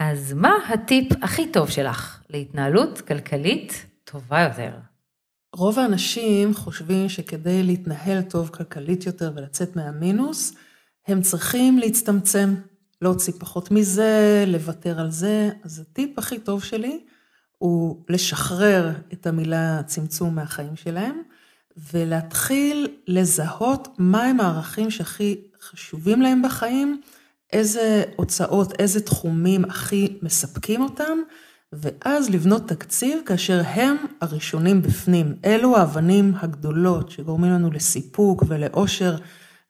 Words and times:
אז 0.00 0.32
מה 0.32 0.54
הטיפ 0.68 1.12
הכי 1.22 1.52
טוב 1.52 1.70
שלך 1.70 2.22
להתנהלות 2.30 3.00
כלכלית 3.00 3.86
טובה 4.04 4.40
יותר? 4.40 4.72
רוב 5.56 5.78
האנשים 5.78 6.54
חושבים 6.54 7.08
שכדי 7.08 7.62
להתנהל 7.62 8.22
טוב 8.22 8.48
כלכלית 8.48 9.06
יותר 9.06 9.32
ולצאת 9.36 9.76
מהמינוס, 9.76 10.54
הם 11.06 11.22
צריכים 11.22 11.78
להצטמצם, 11.78 12.54
להוציא 13.02 13.32
פחות 13.38 13.70
מזה, 13.70 14.44
לוותר 14.46 15.00
על 15.00 15.10
זה. 15.10 15.50
אז 15.64 15.78
הטיפ 15.78 16.18
הכי 16.18 16.38
טוב 16.38 16.64
שלי 16.64 17.00
הוא 17.58 18.04
לשחרר 18.08 18.92
את 19.12 19.26
המילה 19.26 19.82
צמצום 19.86 20.34
מהחיים 20.34 20.76
שלהם, 20.76 21.22
ולהתחיל 21.92 22.88
לזהות 23.06 23.88
מהם 23.98 24.40
הערכים 24.40 24.90
שהכי 24.90 25.40
חשובים 25.62 26.22
להם 26.22 26.42
בחיים, 26.42 27.00
איזה 27.52 28.04
הוצאות, 28.16 28.80
איזה 28.80 29.00
תחומים 29.00 29.64
הכי 29.64 30.18
מספקים 30.22 30.82
אותם, 30.82 31.18
ואז 31.72 32.30
לבנות 32.30 32.68
תקציב 32.68 33.18
כאשר 33.26 33.62
הם 33.64 33.96
הראשונים 34.20 34.82
בפנים. 34.82 35.34
אלו 35.44 35.76
האבנים 35.76 36.32
הגדולות 36.40 37.10
שגורמים 37.10 37.50
לנו 37.50 37.70
לסיפוק 37.70 38.44
ולאושר. 38.48 39.16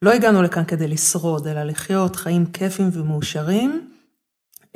לא 0.03 0.13
הגענו 0.13 0.43
לכאן 0.43 0.65
כדי 0.65 0.89
לשרוד, 0.89 1.47
אלא 1.47 1.63
לחיות 1.63 2.17
חיים 2.17 2.47
כיפים 2.47 2.91
ומאושרים. 2.93 3.89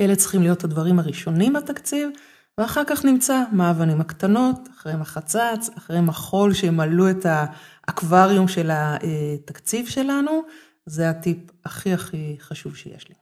אלה 0.01 0.15
צריכים 0.15 0.41
להיות 0.41 0.63
הדברים 0.63 0.99
הראשונים 0.99 1.53
בתקציב, 1.53 2.09
ואחר 2.57 2.83
כך 2.87 3.05
נמצא 3.05 3.43
מה 3.51 3.67
האבנים 3.67 4.01
הקטנות, 4.01 4.69
אחריהם 4.77 5.01
החצץ, 5.01 5.69
אחריהם 5.77 6.09
החול 6.09 6.53
שימלאו 6.53 7.09
את 7.09 7.25
האקווריום 7.29 8.47
של 8.47 8.69
התקציב 8.73 9.87
שלנו. 9.87 10.41
זה 10.85 11.09
הטיפ 11.09 11.37
הכי 11.65 11.93
הכי 11.93 12.35
חשוב 12.39 12.75
שיש 12.75 13.09
לי. 13.09 13.15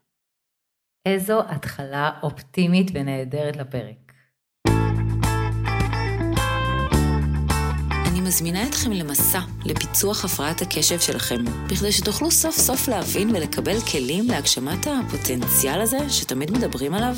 איזו 1.06 1.42
התחלה 1.50 2.20
אופטימית 2.24 2.88
ונהדרת 2.94 3.56
לפרק. 3.56 4.03
מזמינה 8.24 8.68
אתכם 8.68 8.92
למסע 8.92 9.40
לפיצוח 9.66 10.26
הפרעת 10.26 10.62
הקשב 10.62 11.00
שלכם, 11.00 11.44
בכדי 11.68 11.92
שתוכלו 11.92 12.32
סוף 12.32 12.58
סוף 12.58 12.88
להבין 12.88 13.30
ולקבל 13.30 13.82
כלים 13.82 14.28
להגשמת 14.28 14.88
הפוטנציאל 14.88 15.82
הזה 15.82 15.98
שתמיד 16.10 16.52
מדברים 16.52 16.94
עליו. 16.94 17.16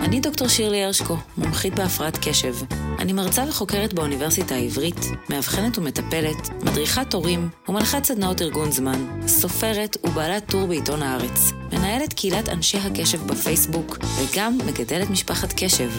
אני 0.00 0.20
דוקטור 0.20 0.48
שירלי 0.48 0.84
הרשקו, 0.84 1.16
מומחית 1.36 1.74
בהפרעת 1.74 2.18
קשב. 2.28 2.54
אני 2.98 3.12
מרצה 3.12 3.44
וחוקרת 3.48 3.94
באוניברסיטה 3.94 4.54
העברית, 4.54 5.06
מאבחנת 5.30 5.78
ומטפלת, 5.78 6.48
מדריכת 6.62 7.14
הורים 7.14 7.48
ומנחת 7.68 8.04
סדנאות 8.04 8.42
ארגון 8.42 8.70
זמן, 8.70 9.20
סופרת 9.26 9.96
ובעלת 10.04 10.46
טור 10.46 10.66
בעיתון 10.66 11.02
הארץ, 11.02 11.52
מנהלת 11.72 12.12
קהילת 12.12 12.48
אנשי 12.48 12.78
הקשב 12.78 13.26
בפייסבוק 13.26 13.98
וגם 14.18 14.58
מגדלת 14.66 15.10
משפחת 15.10 15.52
קשב. 15.56 15.90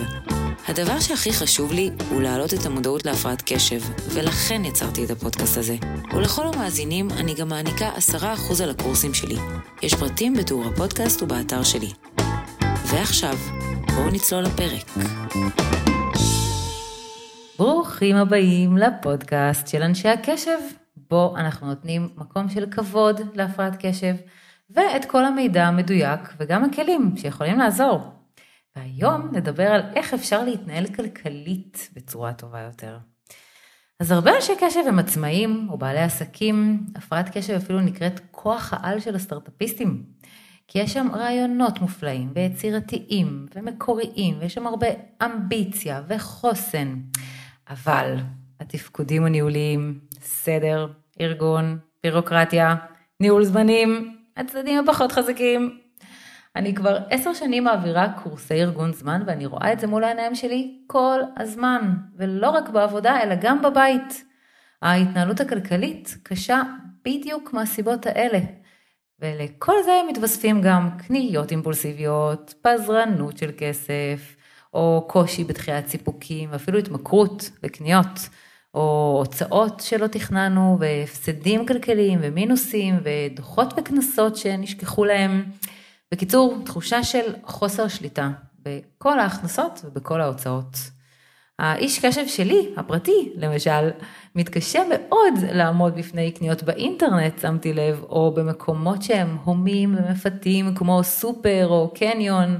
הדבר 0.67 1.00
שהכי 1.00 1.33
חשוב 1.33 1.72
לי 1.72 1.89
הוא 2.09 2.22
להעלות 2.22 2.53
את 2.53 2.66
המודעות 2.66 3.06
להפרעת 3.06 3.44
קשב, 3.45 3.80
ולכן 4.14 4.66
יצרתי 4.66 5.06
את 5.06 5.09
הפודקאסט 5.09 5.58
הזה. 5.58 5.75
ולכל 6.14 6.47
המאזינים 6.47 7.08
אני 7.11 7.33
גם 7.33 7.47
מעניקה 7.47 7.89
10% 8.59 8.64
על 8.64 8.69
הקורסים 8.69 9.14
שלי. 9.14 9.36
יש 9.81 9.94
פרטים 9.94 10.34
בתיאור 10.34 10.66
הפודקאסט 10.66 11.22
ובאתר 11.22 11.64
שלי. 11.64 11.89
ועכשיו, 12.86 13.38
בואו 13.95 14.09
נצלול 14.09 14.44
לפרק. 14.44 15.06
ברוכים 17.59 18.16
הבאים 18.16 18.78
לפודקאסט 18.78 19.67
של 19.67 19.81
אנשי 19.81 20.09
הקשב, 20.09 20.58
בו 21.09 21.34
אנחנו 21.38 21.67
נותנים 21.67 22.09
מקום 22.17 22.50
של 22.50 22.66
כבוד 22.72 23.22
להפרעת 23.34 23.86
קשב, 23.86 24.16
ואת 24.69 25.06
כל 25.06 25.25
המידע 25.25 25.67
המדויק 25.67 26.19
וגם 26.39 26.64
הכלים 26.64 27.14
שיכולים 27.17 27.59
לעזור. 27.59 28.22
והיום 28.75 29.29
נדבר 29.31 29.67
על 29.67 29.81
איך 29.95 30.13
אפשר 30.13 30.43
להתנהל 30.43 30.88
כלכלית 30.88 31.89
בצורה 31.93 32.33
טובה 32.33 32.59
יותר. 32.61 32.97
אז 33.99 34.11
הרבה 34.11 34.35
אנשי 34.35 34.53
קשב 34.59 34.79
הם 34.88 34.99
עצמאים 34.99 35.67
או 35.69 35.77
בעלי 35.77 35.99
עסקים, 35.99 36.85
הפרעת 36.95 37.38
קשב 37.38 37.53
אפילו 37.53 37.81
נקראת 37.81 38.19
כוח 38.31 38.73
העל 38.73 39.00
של 39.00 39.16
הסטארטאפיסטים. 39.16 40.03
כי 40.67 40.79
יש 40.79 40.94
שם 40.94 41.07
רעיונות 41.13 41.79
מופלאים 41.79 42.31
ויצירתיים 42.35 43.45
ומקוריים, 43.56 44.38
ויש 44.39 44.53
שם 44.53 44.67
הרבה 44.67 44.88
אמביציה 45.25 46.01
וחוסן. 46.07 46.95
אבל 47.69 48.16
התפקודים 48.59 49.25
הניהוליים, 49.25 50.00
סדר, 50.22 50.88
ארגון, 51.22 51.78
בירוקרטיה, 52.03 52.75
ניהול 53.19 53.44
זמנים, 53.44 54.17
הצדדים 54.38 54.79
הפחות 54.79 55.12
חזקים, 55.12 55.79
אני 56.56 56.75
כבר 56.75 56.97
עשר 57.09 57.34
שנים 57.34 57.64
מעבירה 57.64 58.08
קורסי 58.24 58.53
ארגון 58.53 58.94
זמן 58.94 59.24
ואני 59.28 59.46
רואה 59.46 59.74
את 59.74 59.80
זה 59.80 59.88
מול 59.88 60.03
העיניים 60.03 60.36
שלי 60.36 60.78
כל 60.88 61.19
הזמן, 61.38 61.94
ולא 62.18 62.50
רק 62.50 62.69
בעבודה 62.69 63.24
אלא 63.24 63.36
גם 63.41 63.62
בבית. 63.62 64.25
ההתנהלות 64.81 65.42
הכלכלית 65.42 66.18
קשה 66.24 66.62
בדיוק 67.06 67.53
מהסיבות 67.53 68.06
האלה. 68.06 68.40
ולכל 69.19 69.74
זה 69.86 69.92
מתווספים 70.09 70.62
גם 70.62 70.90
קניות 71.08 71.52
אימפולסיביות, 71.52 72.53
פזרנות 72.62 73.38
של 73.38 73.52
כסף, 73.58 74.36
או 74.74 75.06
קושי 75.09 75.44
בתחיית 75.44 75.88
סיפוקים, 75.88 76.50
ואפילו 76.52 76.80
התמכרות 76.80 77.50
לקניות, 77.63 78.30
או 78.74 79.16
הוצאות 79.19 79.80
שלא 79.80 80.08
תכננו, 80.08 80.78
והפסדים 80.80 81.66
כלכליים, 81.66 82.19
ומינוסים, 82.22 83.00
ודוחות 83.03 83.74
וקנסות 83.78 84.36
שנשכחו 84.36 85.06
להם. 85.06 85.44
בקיצור, 86.13 86.57
תחושה 86.66 87.03
של 87.03 87.34
חוסר 87.44 87.88
שליטה 87.88 88.29
בכל 88.59 89.19
ההכנסות 89.19 89.81
ובכל 89.85 90.22
ההוצאות. 90.22 90.78
האיש 91.59 92.06
קשב 92.06 92.28
שלי, 92.28 92.69
הפרטי, 92.78 93.31
למשל, 93.35 93.90
מתקשה 94.35 94.81
מאוד 94.90 95.34
לעמוד 95.51 95.96
בפני 95.96 96.31
קניות 96.31 96.63
באינטרנט, 96.63 97.40
שמתי 97.40 97.74
לב, 97.74 98.03
או 98.09 98.34
במקומות 98.35 99.01
שהם 99.01 99.38
הומים 99.44 99.96
ומפתים, 99.97 100.75
כמו 100.75 101.03
סופר 101.03 101.68
או 101.68 101.94
קניון, 101.96 102.59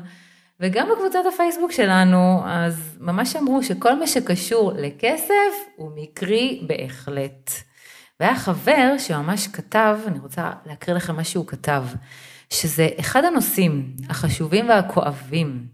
וגם 0.60 0.88
בקבוצת 0.92 1.20
הפייסבוק 1.34 1.72
שלנו, 1.72 2.42
אז 2.46 2.98
ממש 3.00 3.36
אמרו 3.36 3.64
שכל 3.64 4.00
מה 4.00 4.08
שקשור 4.08 4.72
לכסף 4.76 5.54
הוא 5.76 5.92
מקרי 5.96 6.68
בהחלט. 6.68 7.52
והיה 8.20 8.36
חבר 8.36 8.98
שממש 8.98 9.48
כתב, 9.48 9.98
אני 10.08 10.20
רוצה 10.20 10.52
להקריא 10.66 10.96
לכם 10.96 11.16
מה 11.16 11.24
שהוא 11.24 11.48
כתב. 11.48 11.84
שזה 12.50 12.90
אחד 13.00 13.24
הנושאים 13.26 13.96
החשובים 14.10 14.70
והכואבים. 14.70 15.68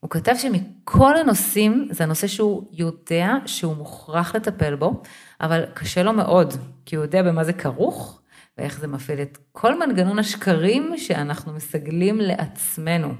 הוא 0.00 0.10
כתב 0.10 0.34
שמכל 0.36 1.16
הנושאים 1.16 1.88
זה 1.90 2.04
הנושא 2.04 2.26
שהוא 2.26 2.68
יודע 2.72 3.32
שהוא 3.46 3.76
מוכרח 3.76 4.34
לטפל 4.34 4.74
בו, 4.74 5.02
אבל 5.40 5.64
קשה 5.74 6.02
לו 6.02 6.12
מאוד, 6.12 6.54
כי 6.86 6.96
הוא 6.96 7.04
יודע 7.04 7.22
במה 7.22 7.44
זה 7.44 7.52
כרוך 7.52 8.20
ואיך 8.58 8.80
זה 8.80 8.86
מפעיל 8.86 9.22
את 9.22 9.38
כל 9.52 9.78
מנגנון 9.78 10.18
השקרים 10.18 10.94
שאנחנו 10.96 11.52
מסגלים 11.52 12.20
לעצמנו. 12.20 13.14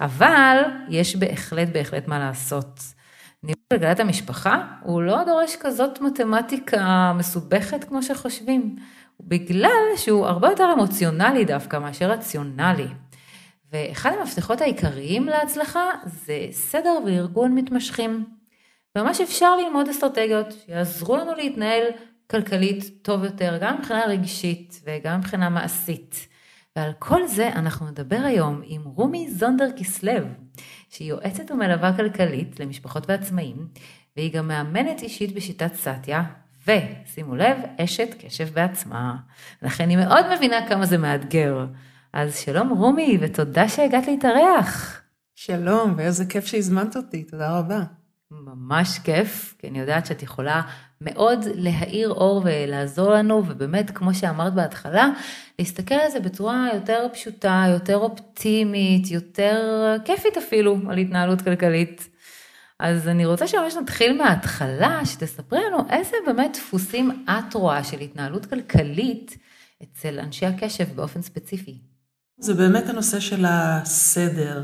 אבל 0.00 0.62
יש 0.88 1.16
בהחלט 1.16 1.68
בהחלט 1.72 2.08
מה 2.08 2.18
לעשות. 2.18 2.80
ניהול 3.42 3.62
גלגלת 3.72 4.00
המשפחה 4.00 4.66
הוא 4.82 5.02
לא 5.02 5.24
דורש 5.24 5.56
כזאת 5.60 6.00
מתמטיקה 6.00 7.12
מסובכת 7.18 7.84
כמו 7.84 8.02
שחושבים. 8.02 8.76
בגלל 9.22 9.96
שהוא 9.96 10.26
הרבה 10.26 10.48
יותר 10.48 10.72
אמוציונלי 10.72 11.44
דווקא 11.44 11.76
מאשר 11.76 12.10
רציונלי. 12.10 12.86
ואחד 13.72 14.12
המפתחות 14.20 14.60
העיקריים 14.60 15.26
להצלחה 15.26 15.90
זה 16.04 16.46
סדר 16.50 16.98
וארגון 17.06 17.54
מתמשכים. 17.54 18.24
ממש 18.98 19.20
אפשר 19.20 19.56
ללמוד 19.56 19.88
אסטרטגיות 19.88 20.46
שיעזרו 20.52 21.16
לנו 21.16 21.34
להתנהל 21.34 21.82
כלכלית 22.30 22.84
טוב 23.02 23.24
יותר, 23.24 23.58
גם 23.60 23.78
מבחינה 23.78 24.04
רגשית 24.06 24.80
וגם 24.84 25.18
מבחינה 25.18 25.48
מעשית. 25.48 26.28
ועל 26.76 26.92
כל 26.98 27.26
זה 27.26 27.48
אנחנו 27.48 27.90
נדבר 27.90 28.20
היום 28.24 28.62
עם 28.64 28.82
רומי 28.84 29.30
זונדר 29.30 29.68
כסלו, 29.76 30.26
שהיא 30.88 31.08
יועצת 31.08 31.50
ומלווה 31.50 31.96
כלכלית 31.96 32.60
למשפחות 32.60 33.08
ועצמאים, 33.08 33.68
והיא 34.16 34.32
גם 34.32 34.48
מאמנת 34.48 35.02
אישית 35.02 35.34
בשיטת 35.34 35.74
סאטיה, 35.74 36.22
ושימו 36.66 37.36
לב, 37.36 37.56
אשת 37.78 38.14
קשב 38.18 38.48
בעצמה. 38.54 39.16
לכן 39.62 39.84
אני 39.84 39.96
מאוד 39.96 40.24
מבינה 40.36 40.68
כמה 40.68 40.86
זה 40.86 40.98
מאתגר. 40.98 41.66
אז 42.12 42.36
שלום 42.36 42.68
רומי, 42.68 43.18
ותודה 43.20 43.68
שהגעת 43.68 44.06
להתארח. 44.06 45.02
שלום, 45.34 45.94
ואיזה 45.96 46.24
כיף 46.26 46.46
שהזמנת 46.46 46.96
אותי, 46.96 47.24
תודה 47.24 47.58
רבה. 47.58 47.82
ממש 48.30 48.98
כיף, 48.98 49.54
כי 49.58 49.68
אני 49.68 49.78
יודעת 49.78 50.06
שאת 50.06 50.22
יכולה 50.22 50.62
מאוד 51.00 51.44
להאיר 51.54 52.10
אור 52.10 52.42
ולעזור 52.44 53.10
לנו, 53.10 53.42
ובאמת, 53.46 53.90
כמו 53.90 54.14
שאמרת 54.14 54.54
בהתחלה, 54.54 55.08
להסתכל 55.58 55.94
על 55.94 56.10
זה 56.10 56.20
בצורה 56.20 56.68
יותר 56.74 57.06
פשוטה, 57.12 57.64
יותר 57.68 57.96
אופטימית, 57.96 59.10
יותר 59.10 59.96
כיפית 60.04 60.36
אפילו, 60.36 60.76
על 60.88 60.98
התנהלות 60.98 61.42
כלכלית. 61.42 62.08
אז 62.82 63.08
אני 63.08 63.26
רוצה 63.26 63.46
שממש 63.46 63.74
נתחיל 63.74 64.18
מההתחלה, 64.18 65.00
שתספרי 65.06 65.60
לנו 65.68 65.78
איזה 65.90 66.16
באמת 66.26 66.56
דפוסים 66.56 67.24
את 67.30 67.54
רואה 67.54 67.84
של 67.84 68.00
התנהלות 68.00 68.46
כלכלית 68.46 69.38
אצל 69.82 70.18
אנשי 70.18 70.46
הקשב 70.46 70.84
באופן 70.94 71.22
ספציפי. 71.22 71.78
זה 72.38 72.54
באמת 72.54 72.88
הנושא 72.88 73.20
של 73.20 73.44
הסדר, 73.48 74.62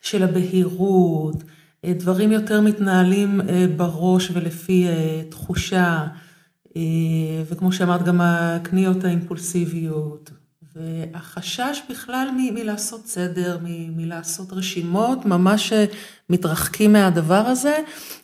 של 0.00 0.22
הבהירות, 0.22 1.42
אה, 1.84 1.92
דברים 1.92 2.32
יותר 2.32 2.60
מתנהלים 2.60 3.40
אה, 3.40 3.66
בראש 3.76 4.30
ולפי 4.30 4.88
אה, 4.88 5.22
תחושה, 5.30 6.06
וכמו 7.48 7.72
שאמרת, 7.72 8.02
גם 8.02 8.20
הקניות 8.20 9.04
האימפולסיביות, 9.04 10.30
והחשש 10.78 11.82
בכלל 11.90 12.28
מ- 12.36 12.54
מלעשות 12.54 13.06
סדר, 13.06 13.58
מ- 13.62 13.96
מלעשות 13.96 14.52
רשימות, 14.52 15.26
ממש 15.26 15.72
מתרחקים 16.30 16.92
מהדבר 16.92 17.34
הזה, 17.46 17.78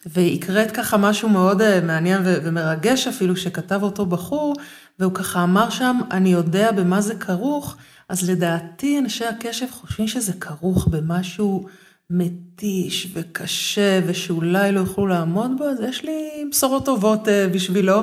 והקראת 0.06 0.70
ככה 0.70 0.96
משהו 0.96 1.28
מאוד 1.28 1.80
מעניין 1.80 2.22
ו- 2.24 2.36
ומרגש 2.44 3.08
אפילו, 3.08 3.36
שכתב 3.36 3.82
אותו 3.82 4.06
בחור, 4.06 4.54
והוא 4.98 5.14
ככה 5.14 5.42
אמר 5.42 5.70
שם, 5.70 6.00
אני 6.10 6.32
יודע 6.32 6.72
במה 6.72 7.00
זה 7.00 7.14
כרוך, 7.14 7.76
אז 8.08 8.30
לדעתי 8.30 8.98
אנשי 8.98 9.24
הקשב 9.24 9.66
חושבים 9.70 10.08
שזה 10.08 10.32
כרוך 10.32 10.88
במשהו 10.88 11.66
מתיש 12.10 13.08
וקשה 13.14 14.00
ושאולי 14.06 14.72
לא 14.72 14.80
יוכלו 14.80 15.06
לעמוד 15.06 15.50
בו, 15.58 15.64
אז 15.64 15.80
יש 15.88 16.04
לי 16.04 16.44
בשורות 16.50 16.84
טובות 16.84 17.28
אה, 17.28 17.48
בשבילו. 17.48 18.02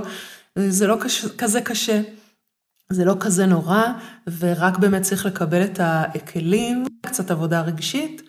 זה 0.55 0.87
לא 0.87 0.97
קש, 1.01 1.25
כזה 1.25 1.61
קשה, 1.61 2.01
זה 2.91 3.05
לא 3.05 3.15
כזה 3.19 3.45
נורא, 3.45 3.83
ורק 4.39 4.77
באמת 4.77 5.01
צריך 5.01 5.25
לקבל 5.25 5.63
את 5.63 5.79
הכלים, 5.83 6.85
קצת 7.01 7.31
עבודה 7.31 7.61
רגשית. 7.61 8.21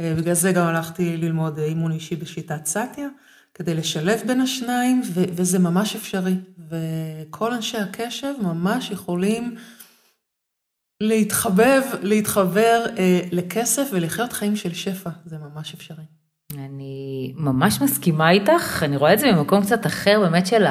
אה, 0.00 0.14
בגלל 0.18 0.34
זה 0.34 0.52
גם 0.52 0.66
הלכתי 0.66 1.16
ללמוד 1.16 1.58
אימון 1.58 1.92
אישי 1.92 2.16
בשיטת 2.16 2.66
סטיה, 2.66 3.08
כדי 3.54 3.74
לשלב 3.74 4.20
בין 4.26 4.40
השניים, 4.40 5.02
וזה 5.12 5.58
ממש 5.58 5.96
אפשרי. 5.96 6.34
וכל 6.70 7.52
אנשי 7.52 7.78
הקשב 7.78 8.32
ממש 8.42 8.90
יכולים 8.90 9.54
להתחבב, 11.00 11.82
להתחבר 12.02 12.86
אה, 12.98 13.20
לכסף 13.32 13.88
ולחיות 13.92 14.32
חיים 14.32 14.56
של 14.56 14.74
שפע, 14.74 15.10
זה 15.24 15.36
ממש 15.38 15.74
אפשרי. 15.74 16.04
אני 16.52 17.34
ממש 17.36 17.82
מסכימה 17.82 18.30
איתך, 18.30 18.82
אני 18.82 18.96
רואה 18.96 19.14
את 19.14 19.18
זה 19.18 19.32
במקום 19.32 19.62
קצת 19.62 19.86
אחר, 19.86 20.20
באמת 20.20 20.46
של 20.46 20.64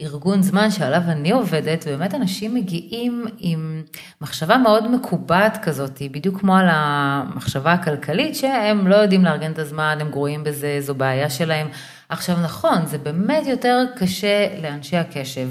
הארגון 0.00 0.42
זמן 0.42 0.70
שעליו 0.70 1.00
אני 1.08 1.30
עובדת, 1.30 1.84
ובאמת 1.86 2.14
אנשים 2.14 2.54
מגיעים 2.54 3.26
עם 3.38 3.82
מחשבה 4.20 4.56
מאוד 4.56 4.90
מקובעת 4.90 5.58
כזאת, 5.62 6.02
בדיוק 6.10 6.40
כמו 6.40 6.56
על 6.56 6.66
המחשבה 6.70 7.72
הכלכלית, 7.72 8.36
שהם 8.36 8.86
לא 8.86 8.96
יודעים 8.96 9.24
לארגן 9.24 9.52
את 9.52 9.58
הזמן, 9.58 9.98
הם 10.00 10.10
גרועים 10.10 10.44
בזה, 10.44 10.76
זו 10.80 10.94
בעיה 10.94 11.30
שלהם. 11.30 11.68
עכשיו 12.08 12.36
נכון, 12.44 12.86
זה 12.86 12.98
באמת 12.98 13.46
יותר 13.46 13.84
קשה 13.96 14.46
לאנשי 14.62 14.96
הקשב, 14.96 15.48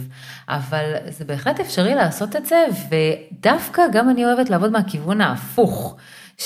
אבל 0.50 0.94
זה 1.10 1.26
בהחלט 1.26 1.60
אפשרי 1.60 1.96
לעשות 1.96 2.36
את 2.36 2.46
זה, 2.46 2.66
ודווקא 2.90 3.82
גם 3.94 4.10
אני 4.10 4.26
אוהבת 4.26 4.50
לעבוד 4.50 4.72
מהכיוון 4.72 5.22
ההפוך. 5.22 5.98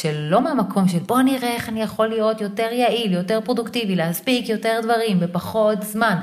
של 0.02 0.28
לא 0.30 0.42
מהמקום 0.42 0.88
של 0.88 1.00
בוא 1.00 1.22
נראה 1.22 1.54
איך 1.54 1.70
אני 1.70 1.82
יכול 1.82 2.08
להיות 2.08 2.42
יותר 2.42 2.68
יעיל, 2.72 3.14
יותר 3.14 3.40
פרודוקטיבי, 3.44 3.96
להספיק 3.96 4.50
יותר 4.50 4.80
דברים 4.84 5.20
בפחות 5.20 5.84
זמן, 5.84 6.16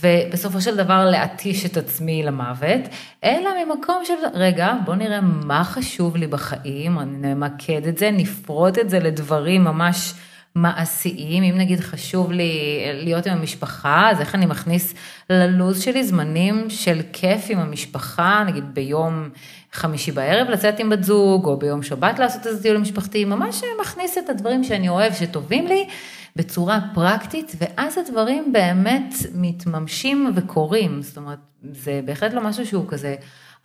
ובסופו 0.00 0.60
של 0.60 0.76
דבר 0.76 1.10
להתיש 1.10 1.66
את 1.66 1.76
עצמי 1.76 2.22
למוות, 2.22 2.80
אלא 3.24 3.50
ממקום 3.64 4.02
של 4.04 4.14
רגע, 4.34 4.74
בוא 4.84 4.94
נראה 4.94 5.20
מה 5.20 5.64
חשוב 5.64 6.16
לי 6.16 6.26
בחיים, 6.26 6.98
אני 6.98 7.34
נמקד 7.34 7.86
את 7.86 7.98
זה, 7.98 8.10
נפרוט 8.10 8.78
את 8.78 8.90
זה 8.90 8.98
לדברים 8.98 9.64
ממש... 9.64 10.14
מעשיים, 10.62 11.42
אם 11.42 11.58
נגיד 11.58 11.80
חשוב 11.80 12.32
לי 12.32 12.52
להיות 12.92 13.26
עם 13.26 13.38
המשפחה, 13.38 14.10
אז 14.10 14.20
איך 14.20 14.34
אני 14.34 14.46
מכניס 14.46 14.94
ללו"ז 15.30 15.80
שלי 15.80 16.04
זמנים 16.04 16.70
של 16.70 17.00
כיף 17.12 17.46
עם 17.48 17.58
המשפחה, 17.58 18.44
נגיד 18.46 18.64
ביום 18.74 19.28
חמישי 19.72 20.12
בערב 20.12 20.48
לצאת 20.48 20.78
עם 20.78 20.90
בת 20.90 21.04
זוג, 21.04 21.46
או 21.46 21.56
ביום 21.56 21.82
שבת 21.82 22.18
לעשות 22.18 22.46
איזה 22.46 22.62
טיול 22.62 22.78
משפחתי, 22.78 23.24
ממש 23.24 23.62
מכניס 23.80 24.18
את 24.18 24.28
הדברים 24.28 24.64
שאני 24.64 24.88
אוהב, 24.88 25.12
שטובים 25.14 25.66
לי, 25.66 25.88
בצורה 26.36 26.80
פרקטית, 26.94 27.52
ואז 27.58 27.98
הדברים 27.98 28.52
באמת 28.52 29.14
מתממשים 29.34 30.32
וקורים, 30.34 31.02
זאת 31.02 31.16
אומרת, 31.16 31.38
זה 31.72 32.00
בהחלט 32.04 32.32
לא 32.32 32.42
משהו 32.42 32.66
שהוא 32.66 32.84
כזה 32.88 33.14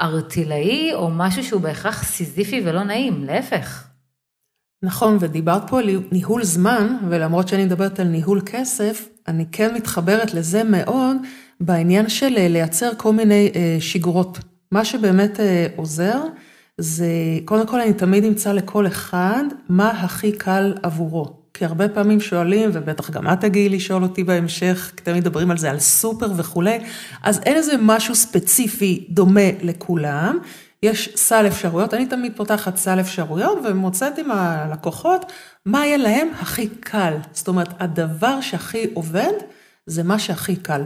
ארטילאי, 0.01 0.93
או 0.93 1.09
משהו 1.09 1.43
שהוא 1.43 1.61
בהכרח 1.61 2.03
סיזיפי 2.03 2.61
ולא 2.65 2.83
נעים, 2.83 3.23
להפך. 3.23 3.92
נכון, 4.83 5.17
ודיברת 5.19 5.69
פה 5.69 5.79
על 5.79 5.89
ניהול 6.11 6.43
זמן, 6.43 6.97
ולמרות 7.09 7.47
שאני 7.47 7.65
מדברת 7.65 7.99
על 7.99 8.07
ניהול 8.07 8.41
כסף, 8.45 9.07
אני 9.27 9.45
כן 9.51 9.75
מתחברת 9.75 10.33
לזה 10.33 10.63
מאוד 10.63 11.17
בעניין 11.59 12.09
של 12.09 12.37
אה, 12.37 12.47
לייצר 12.47 12.89
כל 12.97 13.13
מיני 13.13 13.51
אה, 13.55 13.77
שיגורות. 13.79 14.39
מה 14.71 14.85
שבאמת 14.85 15.39
אה, 15.39 15.67
עוזר, 15.75 16.21
זה 16.77 17.07
קודם 17.45 17.67
כל 17.67 17.81
אני 17.81 17.93
תמיד 17.93 18.23
אמצא 18.23 18.51
לכל 18.51 18.87
אחד 18.87 19.43
מה 19.69 19.89
הכי 19.89 20.31
קל 20.31 20.73
עבורו. 20.83 21.33
כי 21.53 21.65
הרבה 21.65 21.89
פעמים 21.89 22.19
שואלים, 22.19 22.69
ובטח 22.73 23.09
גם 23.09 23.27
את 23.27 23.41
תגיעי 23.41 23.69
לשאול 23.69 24.03
אותי 24.03 24.23
בהמשך, 24.23 24.91
כי 24.97 25.03
תמיד 25.03 25.17
מדברים 25.17 25.51
על 25.51 25.57
זה, 25.57 25.71
על 25.71 25.79
סופר 25.79 26.31
וכולי, 26.37 26.79
אז 27.23 27.41
אין 27.45 27.55
איזה 27.55 27.73
משהו 27.81 28.15
ספציפי 28.15 29.07
דומה 29.09 29.49
לכולם. 29.61 30.39
יש 30.83 31.09
סל 31.15 31.47
אפשרויות, 31.47 31.93
אני 31.93 32.05
תמיד 32.05 32.31
פותחת 32.35 32.77
סל 32.77 32.99
אפשרויות 32.99 33.59
ומוצאת 33.65 34.17
עם 34.17 34.31
הלקוחות 34.31 35.31
מה 35.65 35.85
יהיה 35.85 35.97
להם 35.97 36.29
הכי 36.39 36.67
קל. 36.67 37.13
זאת 37.31 37.47
אומרת, 37.47 37.69
הדבר 37.79 38.41
שהכי 38.41 38.87
עובד 38.93 39.31
זה 39.85 40.03
מה 40.03 40.19
שהכי 40.19 40.55
קל. 40.55 40.81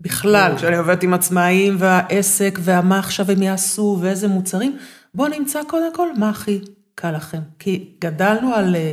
בכלל, 0.00 0.52
כשאני 0.56 0.76
עובדת 0.76 1.02
עם 1.02 1.14
עצמאים 1.14 1.76
והעסק 1.78 2.58
ומה 2.62 2.98
עכשיו 2.98 3.30
הם 3.30 3.42
יעשו 3.42 3.98
ואיזה 4.00 4.28
מוצרים, 4.28 4.76
בואו 5.14 5.28
נמצא 5.28 5.60
קודם 5.66 5.94
כל 5.94 6.08
מה 6.16 6.28
הכי 6.28 6.60
קל 6.94 7.10
לכם. 7.10 7.40
כי 7.58 7.94
גדלנו 8.00 8.54
על 8.54 8.76
אה, 8.76 8.92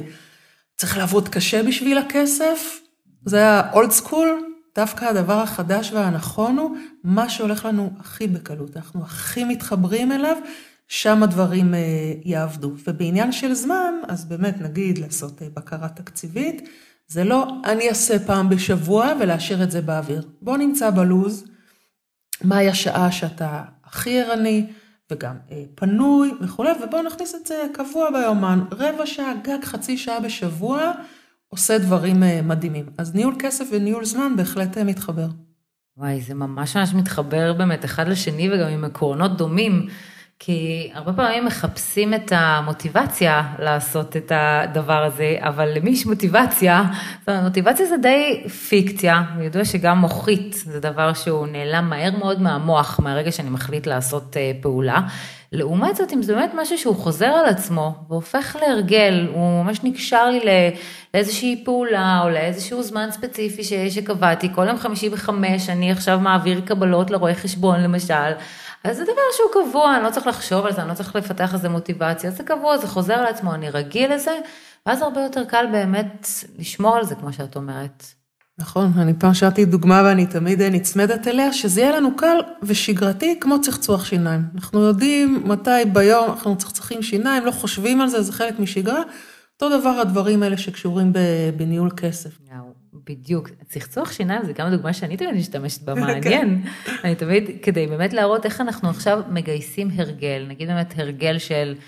צריך 0.78 0.98
לעבוד 0.98 1.30
קשה 1.30 1.64
בשביל 1.64 1.98
הכסף, 1.98 2.80
זה 3.26 3.38
היה 3.38 3.62
אולד 3.74 3.92
סקול, 3.92 4.44
דווקא 4.78 5.06
הדבר 5.06 5.34
החדש 5.34 5.92
והנכון 5.92 6.58
הוא, 6.58 6.78
מה 7.04 7.30
שהולך 7.30 7.66
לנו 7.66 7.92
הכי 8.00 8.28
בקלות, 8.28 8.78
אנחנו 8.78 9.04
הכי 9.04 9.44
מתחברים 9.44 10.12
אליו, 10.12 10.38
שם 10.88 11.24
הדברים 11.24 11.74
אה, 11.74 11.80
יעבדו. 12.26 12.72
ובעניין 12.88 13.32
של 13.32 13.54
זמן, 13.54 13.94
אז 14.08 14.26
באמת 14.26 14.62
נגיד 14.62 14.98
לעשות 14.98 15.42
אה, 15.42 15.48
בקרה 15.54 15.90
תקציבית, 15.90 16.70
זה 17.08 17.24
לא 17.24 17.48
אני 17.66 17.90
אעשה 17.90 18.20
פעם 18.20 18.50
בשבוע 18.50 19.14
ולהשאיר 19.20 19.64
את 19.64 19.72
זה 19.72 19.82
באוויר. 19.82 20.22
בוא 20.42 20.58
נמצא 20.58 20.90
בלוז, 20.90 21.46
מהי 22.44 22.70
השעה 22.70 23.12
שאתה 23.12 23.64
הכי 23.86 24.22
ערני 24.22 24.66
וגם 25.12 25.36
אה, 25.52 25.64
פנוי 25.76 26.32
וכולי, 26.42 26.72
ובוא 26.84 27.02
נכניס 27.02 27.36
את 27.36 27.48
זה 27.48 27.66
קבוע 27.74 28.10
ביומן, 28.12 28.60
רבע 28.72 29.06
שעה, 29.06 29.34
גג 29.44 29.64
חצי 29.64 29.98
שעה 29.98 30.20
בשבוע. 30.20 30.92
עושה 31.50 31.78
דברים 31.78 32.24
אה, 32.24 32.42
מדהימים. 32.44 32.86
אז 32.98 33.16
ניהול 33.16 33.36
כסף 33.40 33.66
וניהול 33.72 34.06
זמן 34.06 34.36
בהחלט 34.38 34.78
אה, 34.78 34.84
מתחבר. 34.84 35.28
וואי, 35.98 36.22
זה 36.22 36.34
ממש 36.34 36.78
ממש 36.78 36.94
מתחבר 36.94 37.54
באמת 37.54 37.86
אחד 37.86 38.08
לשני 38.08 38.50
וגם 38.54 38.68
עם 38.68 38.86
עקרונות 38.86 39.38
דומים. 39.38 39.88
כי 40.40 40.90
הרבה 40.94 41.14
פעמים 41.14 41.46
מחפשים 41.46 42.14
את 42.14 42.32
המוטיבציה 42.36 43.54
לעשות 43.60 44.18
את 44.18 44.32
הדבר 44.36 45.04
הזה, 45.04 45.36
אבל 45.40 45.70
למי 45.76 45.90
יש 45.90 46.06
מוטיבציה, 46.06 46.84
מוטיבציה 47.28 47.86
זה 47.86 47.98
די 47.98 48.44
פיקציה, 48.50 49.24
ידוע 49.42 49.66
שגם 49.66 49.98
מוחית 49.98 50.54
זה 50.54 50.80
דבר 50.80 51.14
שהוא 51.14 51.48
נעלם 51.48 51.90
מהר 51.90 52.18
מאוד 52.18 52.42
מהמוח, 52.42 53.00
מהרגע 53.00 53.32
שאני 53.32 53.50
מחליט 53.50 53.88
לעשות 53.88 54.38
אה, 54.38 54.52
פעולה. 54.62 55.02
לעומת 55.52 55.96
זאת, 55.96 56.14
אם 56.14 56.22
זה 56.22 56.36
באמת 56.36 56.52
משהו 56.56 56.78
שהוא 56.78 56.96
חוזר 56.96 57.26
על 57.26 57.46
עצמו 57.46 57.96
והופך 58.10 58.56
להרגל, 58.62 59.28
הוא 59.34 59.64
ממש 59.64 59.80
נקשר 59.84 60.30
לי 60.30 60.40
לאיזושהי 61.14 61.62
פעולה 61.66 62.22
או 62.24 62.30
לאיזשהו 62.30 62.84
זמן 62.84 63.12
ספציפי 63.12 63.90
שקבעתי, 63.90 64.54
כל 64.56 64.68
יום 64.68 64.78
חמישי 64.78 65.10
בחמש, 65.10 65.70
אני 65.70 65.92
עכשיו 65.92 66.20
מעביר 66.20 66.62
קבלות 66.66 67.12
לרואה 67.12 67.36
חשבון 67.36 67.84
למשל. 67.84 68.34
אז 68.84 68.98
זה 68.98 69.04
דבר 69.04 69.22
שהוא 69.38 69.64
קבוע, 69.64 69.96
אני 69.96 70.04
לא 70.04 70.10
צריך 70.10 70.28
לחשוב 70.28 70.66
על 70.66 70.74
זה, 70.74 70.82
אני 70.82 70.90
לא 70.90 70.94
צריך 70.94 71.16
לפתח 71.16 71.54
איזה 71.54 71.70
מוטיבציה, 71.70 72.32
זה 72.32 72.44
קבוע, 72.44 72.78
זה 72.78 72.88
חוזר 72.88 73.14
על 73.14 73.26
עצמו, 73.26 73.54
אני 73.54 73.70
רגיל 73.70 74.14
לזה, 74.14 74.38
ואז 74.86 75.02
הרבה 75.02 75.22
יותר 75.22 75.46
קל 75.46 75.66
באמת 75.72 76.28
לשמור 76.60 76.96
על 76.96 77.06
זה, 77.06 77.16
כמו 77.16 77.34
שאת 77.34 77.56
אומרת. 77.56 78.17
נכון, 78.60 78.92
אני 78.98 79.14
פעם 79.14 79.34
שאלתי 79.34 79.66
דוגמה 79.66 80.02
ואני 80.06 80.26
תמיד 80.26 80.62
נצמדת 80.62 81.28
אליה, 81.28 81.54
שזה 81.54 81.82
יהיה 81.82 81.98
לנו 81.98 82.16
קל 82.16 82.38
ושגרתי 82.64 83.38
כמו 83.40 83.62
צחצוח 83.62 84.06
שיניים. 84.06 84.42
אנחנו 84.56 84.82
יודעים 84.82 85.44
מתי 85.46 85.86
ביום 85.94 86.30
אנחנו 86.30 86.58
צחצחים 86.58 87.04
שיניים, 87.04 87.46
לא 87.46 87.52
חושבים 87.52 88.02
על 88.02 88.08
זה, 88.08 88.22
זה 88.22 88.34
חלק 88.34 88.60
משגרה. 88.60 89.02
אותו 89.54 89.80
דבר 89.80 89.90
הדברים 89.90 90.44
האלה 90.44 90.58
שקשורים 90.58 91.14
בניהול 91.58 91.90
כסף. 91.98 92.30
בדיוק, 93.10 93.50
צחצוח 93.70 94.12
שיניים 94.12 94.46
זה 94.46 94.54
גם 94.54 94.72
דוגמה 94.72 94.94
שאני 94.94 95.18
תמיד 95.18 95.34
משתמשת 95.34 95.82
בה, 95.82 95.96
מעניין. 96.06 96.64
אני 97.04 97.16
תמיד, 97.16 97.44
כדי 97.62 97.88
באמת 97.88 98.14
להראות 98.14 98.46
איך 98.46 98.62
אנחנו 98.62 98.90
עכשיו 98.90 99.22
מגייסים 99.30 99.90
הרגל, 99.96 100.46
נגיד 100.50 100.68
באמת 100.68 100.94
הרגל 100.98 101.38
של 101.38 101.76
אה, 101.78 101.84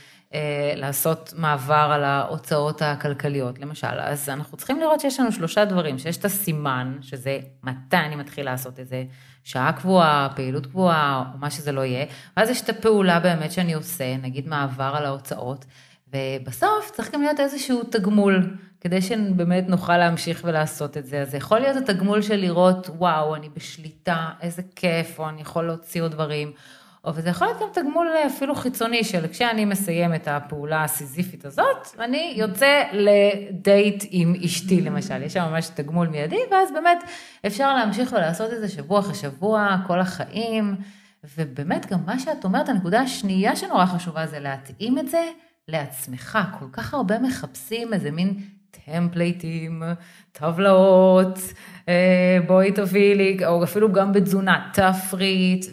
לעשות 0.76 1.34
מעבר 1.38 1.90
על 1.94 2.04
ההוצאות 2.04 2.82
הכלכליות, 2.82 3.60
למשל, 3.60 4.00
אז 4.00 4.30
אנחנו 4.30 4.58
צריכים 4.58 4.80
לראות 4.80 5.00
שיש 5.00 5.20
לנו 5.20 5.32
שלושה 5.32 5.66
דברים, 5.66 6.00
שיש 6.00 6.18
את 6.18 6.26
הסימן, 6.26 6.98
שזה 7.02 7.40
מתי 7.64 7.98
אני 7.98 8.16
מתחיל 8.16 8.46
לעשות 8.46 8.80
את 8.80 8.88
זה, 8.88 9.04
שעה 9.44 9.74
קבועה, 9.74 10.30
פעילות 10.36 10.66
קבועה, 10.66 11.24
או 11.34 11.38
מה 11.38 11.50
שזה 11.50 11.72
לא 11.72 11.86
יהיה, 11.86 12.06
ואז 12.38 12.50
יש 12.50 12.62
את 12.62 12.70
הפעולה 12.70 13.20
באמת 13.20 13.52
שאני 13.52 13.74
עושה, 13.74 14.18
נגיד 14.18 14.48
מעבר 14.48 14.92
על 14.96 15.06
ההוצאות. 15.06 15.66
ובסוף 16.14 16.92
צריך 16.94 17.14
גם 17.14 17.22
להיות 17.22 17.40
איזשהו 17.40 17.84
תגמול, 17.84 18.58
כדי 18.82 19.02
שבאמת 19.02 19.70
נוכל 19.70 19.98
להמשיך 19.98 20.42
ולעשות 20.44 20.98
את 20.98 21.06
זה. 21.06 21.22
אז 21.22 21.32
זה 21.32 21.38
יכול 21.38 21.60
להיות 21.60 21.78
התגמול 21.78 22.22
של 22.22 22.36
לראות, 22.36 22.90
וואו, 22.90 23.36
אני 23.36 23.50
בשליטה, 23.50 24.28
איזה 24.42 24.62
כיף, 24.76 25.20
או 25.20 25.30
אני 25.30 25.42
יכול 25.42 25.68
להוציא 25.68 26.02
עוד 26.02 26.12
דברים. 26.12 26.52
או 27.04 27.16
וזה 27.16 27.30
יכול 27.30 27.48
להיות 27.48 27.60
גם 27.62 27.68
תגמול 27.74 28.08
אפילו 28.28 28.56
חיצוני 28.56 29.04
של 29.04 29.28
כשאני 29.28 29.66
מסיים 29.66 30.16
את 30.16 30.28
הפעולה 30.28 30.84
הסיזיפית 30.84 31.46
הזאת, 31.46 31.88
אני 32.00 32.34
יוצא 32.38 32.84
לדייט 32.94 34.04
עם 34.10 34.34
אשתי 34.46 34.82
למשל, 34.82 35.24
יש 35.24 35.34
שם 35.34 35.44
ממש 35.52 35.68
תגמול 35.68 36.08
מיידי, 36.08 36.40
ואז 36.52 36.72
באמת 36.72 37.04
אפשר 37.48 37.74
להמשיך 37.74 38.14
ולעשות 38.14 38.54
את 38.54 38.60
זה 38.60 38.70
שבוע 38.70 39.00
אחרי 39.00 39.16
שבוע, 39.16 39.76
כל 39.88 40.00
החיים, 40.00 40.76
ובאמת 41.38 41.86
גם 41.86 42.00
מה 42.06 42.20
שאת 42.20 42.44
אומרת, 42.44 42.70
הנקודה 42.70 43.02
השנייה 43.02 43.56
שנורא 43.56 43.86
חשובה 43.86 44.28
זה 44.28 44.40
להתאים 44.40 45.00
את 45.00 45.10
זה 45.10 45.24
לעצמך, 45.68 46.40
כל 46.60 46.66
כך 46.72 46.94
הרבה 46.94 47.20
מחפשים 47.20 47.94
איזה 47.94 48.12
מין 48.12 48.34
טמפלייטים, 48.72 49.84
טבלאות, 50.32 51.40
אה, 51.90 52.38
בואי 52.48 52.72
תביאי 52.72 53.16
לי, 53.16 53.38
או 53.46 53.64
אפילו 53.64 53.92
גם 53.92 54.14
בתזונה, 54.14 54.70
תפריט, 54.74 55.66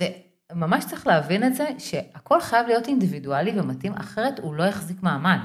ממש 0.52 0.84
צריך 0.84 1.06
להבין 1.06 1.44
את 1.44 1.54
זה, 1.54 1.66
שהכל 1.78 2.40
חייב 2.40 2.66
להיות 2.66 2.88
אינדיבידואלי 2.88 3.60
ומתאים, 3.60 3.92
אחרת 3.92 4.38
הוא 4.38 4.54
לא 4.54 4.62
יחזיק 4.62 5.02
מעמד. 5.02 5.40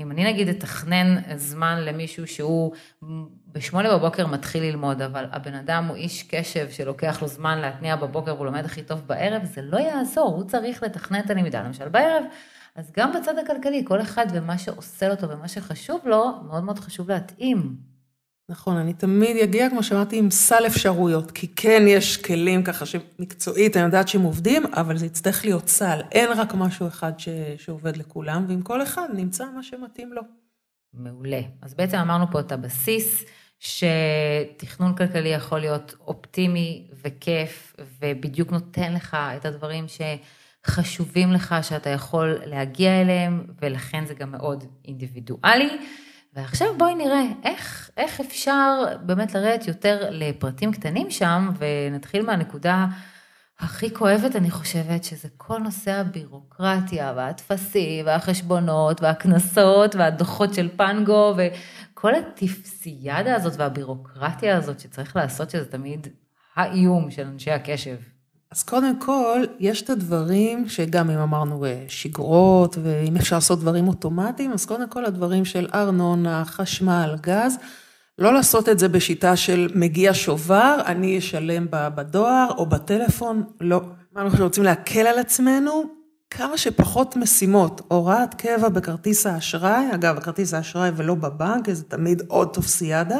אם 0.00 0.10
אני 0.10 0.24
נגיד 0.24 0.48
אתכנן 0.48 1.36
זמן 1.36 1.78
למישהו 1.80 2.26
שהוא 2.26 2.72
בשמונה 3.52 3.98
בבוקר 3.98 4.26
מתחיל 4.26 4.62
ללמוד, 4.62 5.02
אבל 5.02 5.26
הבן 5.32 5.54
אדם 5.54 5.84
הוא 5.84 5.96
איש 5.96 6.22
קשב 6.22 6.70
שלוקח 6.70 7.22
לו 7.22 7.28
זמן 7.28 7.58
להתניע 7.58 7.96
בבוקר 7.96 8.34
והוא 8.34 8.46
לומד 8.46 8.64
הכי 8.64 8.82
טוב 8.82 9.02
בערב, 9.06 9.44
זה 9.44 9.62
לא 9.62 9.78
יעזור, 9.78 10.34
הוא 10.36 10.44
צריך 10.44 10.82
לתכנן 10.82 11.20
את 11.20 11.30
הלמידה, 11.30 11.62
למשל 11.62 11.88
בערב. 11.88 12.24
אז 12.74 12.92
גם 12.96 13.12
בצד 13.12 13.38
הכלכלי, 13.38 13.84
כל 13.84 14.00
אחד 14.00 14.26
ומה 14.32 14.58
שעושה 14.58 15.10
אותו 15.10 15.28
ומה 15.28 15.48
שחשוב 15.48 16.00
לו, 16.04 16.42
מאוד 16.46 16.64
מאוד 16.64 16.78
חשוב 16.78 17.10
להתאים. 17.10 17.76
נכון, 18.48 18.76
אני 18.76 18.94
תמיד 18.94 19.36
אגיע, 19.36 19.70
כמו 19.70 19.82
שאמרתי, 19.82 20.18
עם 20.18 20.30
סל 20.30 20.66
אפשרויות, 20.66 21.30
כי 21.30 21.48
כן 21.56 21.82
יש 21.86 22.16
כלים 22.16 22.62
ככה 22.62 22.86
שמקצועית, 22.86 23.76
אני 23.76 23.84
יודעת 23.84 24.08
שהם 24.08 24.22
עובדים, 24.22 24.62
אבל 24.66 24.96
זה 24.96 25.06
יצטרך 25.06 25.44
להיות 25.44 25.68
סל, 25.68 26.00
אין 26.12 26.28
רק 26.36 26.54
משהו 26.54 26.86
אחד 26.88 27.12
ש... 27.18 27.28
שעובד 27.58 27.96
לכולם, 27.96 28.44
ועם 28.48 28.62
כל 28.62 28.82
אחד 28.82 29.08
נמצא 29.14 29.44
מה 29.54 29.62
שמתאים 29.62 30.12
לו. 30.12 30.22
מעולה. 30.94 31.40
אז 31.62 31.74
בעצם 31.74 31.96
אמרנו 31.96 32.24
פה 32.30 32.40
את 32.40 32.52
הבסיס, 32.52 33.24
שתכנון 33.58 34.96
כלכלי 34.96 35.28
יכול 35.28 35.58
להיות 35.58 35.94
אופטימי 36.00 36.86
וכיף, 37.04 37.76
ובדיוק 38.00 38.52
נותן 38.52 38.92
לך 38.92 39.16
את 39.36 39.44
הדברים 39.44 39.84
שחשובים 39.88 41.32
לך, 41.32 41.54
שאתה 41.62 41.90
יכול 41.90 42.38
להגיע 42.44 43.00
אליהם, 43.00 43.46
ולכן 43.62 44.06
זה 44.06 44.14
גם 44.14 44.30
מאוד 44.30 44.64
אינדיבידואלי. 44.84 45.78
ועכשיו 46.36 46.68
בואי 46.78 46.94
נראה 46.94 47.22
איך, 47.44 47.90
איך 47.96 48.20
אפשר 48.20 48.84
באמת 49.02 49.34
לרדת 49.34 49.68
יותר 49.68 50.08
לפרטים 50.10 50.72
קטנים 50.72 51.10
שם, 51.10 51.50
ונתחיל 51.58 52.26
מהנקודה 52.26 52.86
הכי 53.58 53.94
כואבת, 53.94 54.36
אני 54.36 54.50
חושבת, 54.50 55.04
שזה 55.04 55.28
כל 55.36 55.58
נושא 55.58 55.92
הבירוקרטיה 55.92 57.12
והטפסים 57.16 58.06
והחשבונות 58.06 59.02
והקנסות 59.02 59.94
והדוחות 59.94 60.54
של 60.54 60.68
פנגו 60.76 61.34
וכל 61.36 62.14
הטיפסיאדה 62.14 63.34
הזאת 63.34 63.52
והבירוקרטיה 63.56 64.56
הזאת 64.56 64.80
שצריך 64.80 65.16
לעשות, 65.16 65.50
שזה 65.50 65.64
תמיד 65.70 66.06
האיום 66.56 67.10
של 67.10 67.26
אנשי 67.26 67.50
הקשב. 67.50 67.96
אז 68.50 68.62
קודם 68.62 69.00
כל, 69.00 69.44
יש 69.58 69.82
את 69.82 69.90
הדברים 69.90 70.68
שגם 70.68 71.10
אם 71.10 71.18
אמרנו 71.18 71.64
אה, 71.64 71.84
שגרות, 71.88 72.76
ואם 72.82 73.16
אפשר 73.16 73.36
לעשות 73.36 73.60
דברים 73.60 73.88
אוטומטיים, 73.88 74.52
אז 74.52 74.66
קודם 74.66 74.88
כל 74.88 75.04
הדברים 75.04 75.44
של 75.44 75.68
ארנונה, 75.74 76.44
חשמל, 76.44 77.16
גז, 77.20 77.58
לא 78.18 78.34
לעשות 78.34 78.68
את 78.68 78.78
זה 78.78 78.88
בשיטה 78.88 79.36
של 79.36 79.68
מגיע 79.74 80.10
שובר, 80.14 80.76
אני 80.86 81.18
אשלם 81.18 81.66
בדואר 81.70 82.48
או 82.58 82.66
בטלפון, 82.66 83.42
לא. 83.60 83.80
מה 84.14 84.22
אנחנו 84.22 84.44
רוצים 84.44 84.64
להקל 84.64 85.06
על 85.06 85.18
עצמנו? 85.18 85.84
כמה 86.30 86.58
שפחות 86.58 87.16
משימות. 87.16 87.80
הוראת 87.88 88.34
קבע 88.34 88.68
בכרטיס 88.68 89.26
האשראי, 89.26 89.84
אגב, 89.94 90.16
בכרטיס 90.16 90.54
האשראי 90.54 90.90
ולא 90.96 91.14
בבנק, 91.14 91.70
זה 91.70 91.84
תמיד 91.84 92.22
עוד 92.28 92.54
טופסיאדה. 92.54 93.18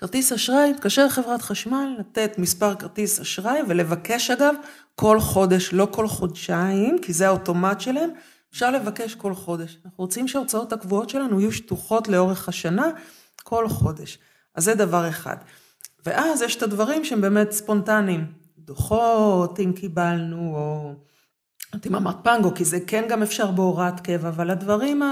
כרטיס 0.00 0.32
אשראי, 0.32 0.72
להתקשר 0.72 1.06
לחברת 1.06 1.42
חשמל, 1.42 1.96
לתת 1.98 2.38
מספר 2.38 2.74
כרטיס 2.74 3.20
אשראי 3.20 3.60
ולבקש 3.68 4.30
אגב 4.30 4.54
כל 4.94 5.20
חודש, 5.20 5.72
לא 5.72 5.88
כל 5.90 6.08
חודשיים, 6.08 6.98
כי 7.02 7.12
זה 7.12 7.26
האוטומט 7.26 7.80
שלהם, 7.80 8.10
אפשר 8.52 8.70
לבקש 8.70 9.14
כל 9.14 9.34
חודש. 9.34 9.78
אנחנו 9.84 10.04
רוצים 10.04 10.28
שההוצאות 10.28 10.72
הקבועות 10.72 11.10
שלנו 11.10 11.40
יהיו 11.40 11.52
שטוחות 11.52 12.08
לאורך 12.08 12.48
השנה 12.48 12.90
כל 13.42 13.68
חודש. 13.68 14.18
אז 14.54 14.64
זה 14.64 14.74
דבר 14.74 15.08
אחד. 15.08 15.36
ואז 16.06 16.42
יש 16.42 16.56
את 16.56 16.62
הדברים 16.62 17.04
שהם 17.04 17.20
באמת 17.20 17.50
ספונטניים. 17.50 18.26
דוחות, 18.58 19.60
אם 19.60 19.72
קיבלנו, 19.72 20.56
או... 20.56 20.92
לא 21.72 21.76
יודעת 21.76 21.86
אם 21.86 21.94
אמרת 21.94 22.16
פנגו, 22.22 22.54
כי 22.54 22.64
זה 22.64 22.78
כן 22.86 23.04
גם 23.08 23.22
אפשר 23.22 23.50
בהוראת 23.50 24.00
קבע, 24.00 24.28
אבל 24.28 24.50
הדברים 24.50 25.02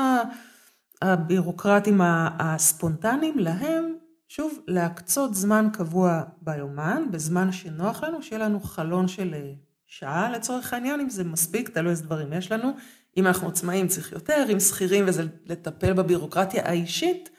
הבירוקרטיים 1.02 2.00
הספונטניים, 2.38 3.38
להם 3.38 3.94
שוב, 4.28 4.58
להקצות 4.66 5.34
זמן 5.34 5.68
קבוע 5.72 6.22
ביומן, 6.42 7.04
בזמן 7.10 7.52
שנוח 7.52 8.04
לנו, 8.04 8.22
שיהיה 8.22 8.44
לנו 8.44 8.60
חלון 8.60 9.08
של 9.08 9.34
אה, 9.34 9.52
שעה 9.86 10.30
לצורך 10.30 10.72
העניין, 10.72 11.00
אם 11.00 11.10
זה 11.10 11.24
מספיק, 11.24 11.68
תלוי 11.68 11.90
איזה 11.90 12.02
דברים 12.02 12.32
יש 12.32 12.52
לנו. 12.52 12.72
אם 13.16 13.26
אנחנו 13.26 13.48
עצמאים 13.48 13.88
צריך 13.88 14.12
יותר, 14.12 14.46
אם 14.52 14.60
שכירים 14.60 15.04
וזה 15.08 15.22
לטפל 15.46 15.92
בבירוקרטיה 15.92 16.68
האישית, 16.68 17.30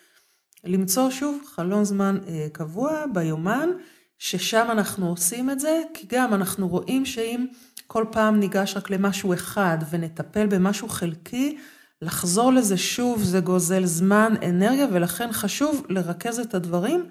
למצוא 0.63 1.09
שוב 1.09 1.41
חלון 1.45 1.83
זמן 1.83 2.17
אה, 2.27 2.47
קבוע 2.51 3.05
ביומן, 3.13 3.69
ששם 4.17 4.67
אנחנו 4.71 5.09
עושים 5.09 5.49
את 5.49 5.59
זה, 5.59 5.81
כי 5.93 6.07
גם 6.09 6.33
אנחנו 6.33 6.67
רואים 6.67 7.05
שאם 7.05 7.45
כל 7.87 8.05
פעם 8.11 8.39
ניגש 8.39 8.77
רק 8.77 8.89
למשהו 8.89 9.33
אחד 9.33 9.77
ונטפל 9.89 10.47
במשהו 10.47 10.89
חלקי, 10.89 11.57
לחזור 12.01 12.53
לזה 12.53 12.77
שוב 12.77 13.23
זה 13.23 13.39
גוזל 13.39 13.85
זמן, 13.85 14.33
אנרגיה, 14.49 14.87
ולכן 14.91 15.31
חשוב 15.31 15.85
לרכז 15.89 16.39
את 16.39 16.53
הדברים 16.53 17.05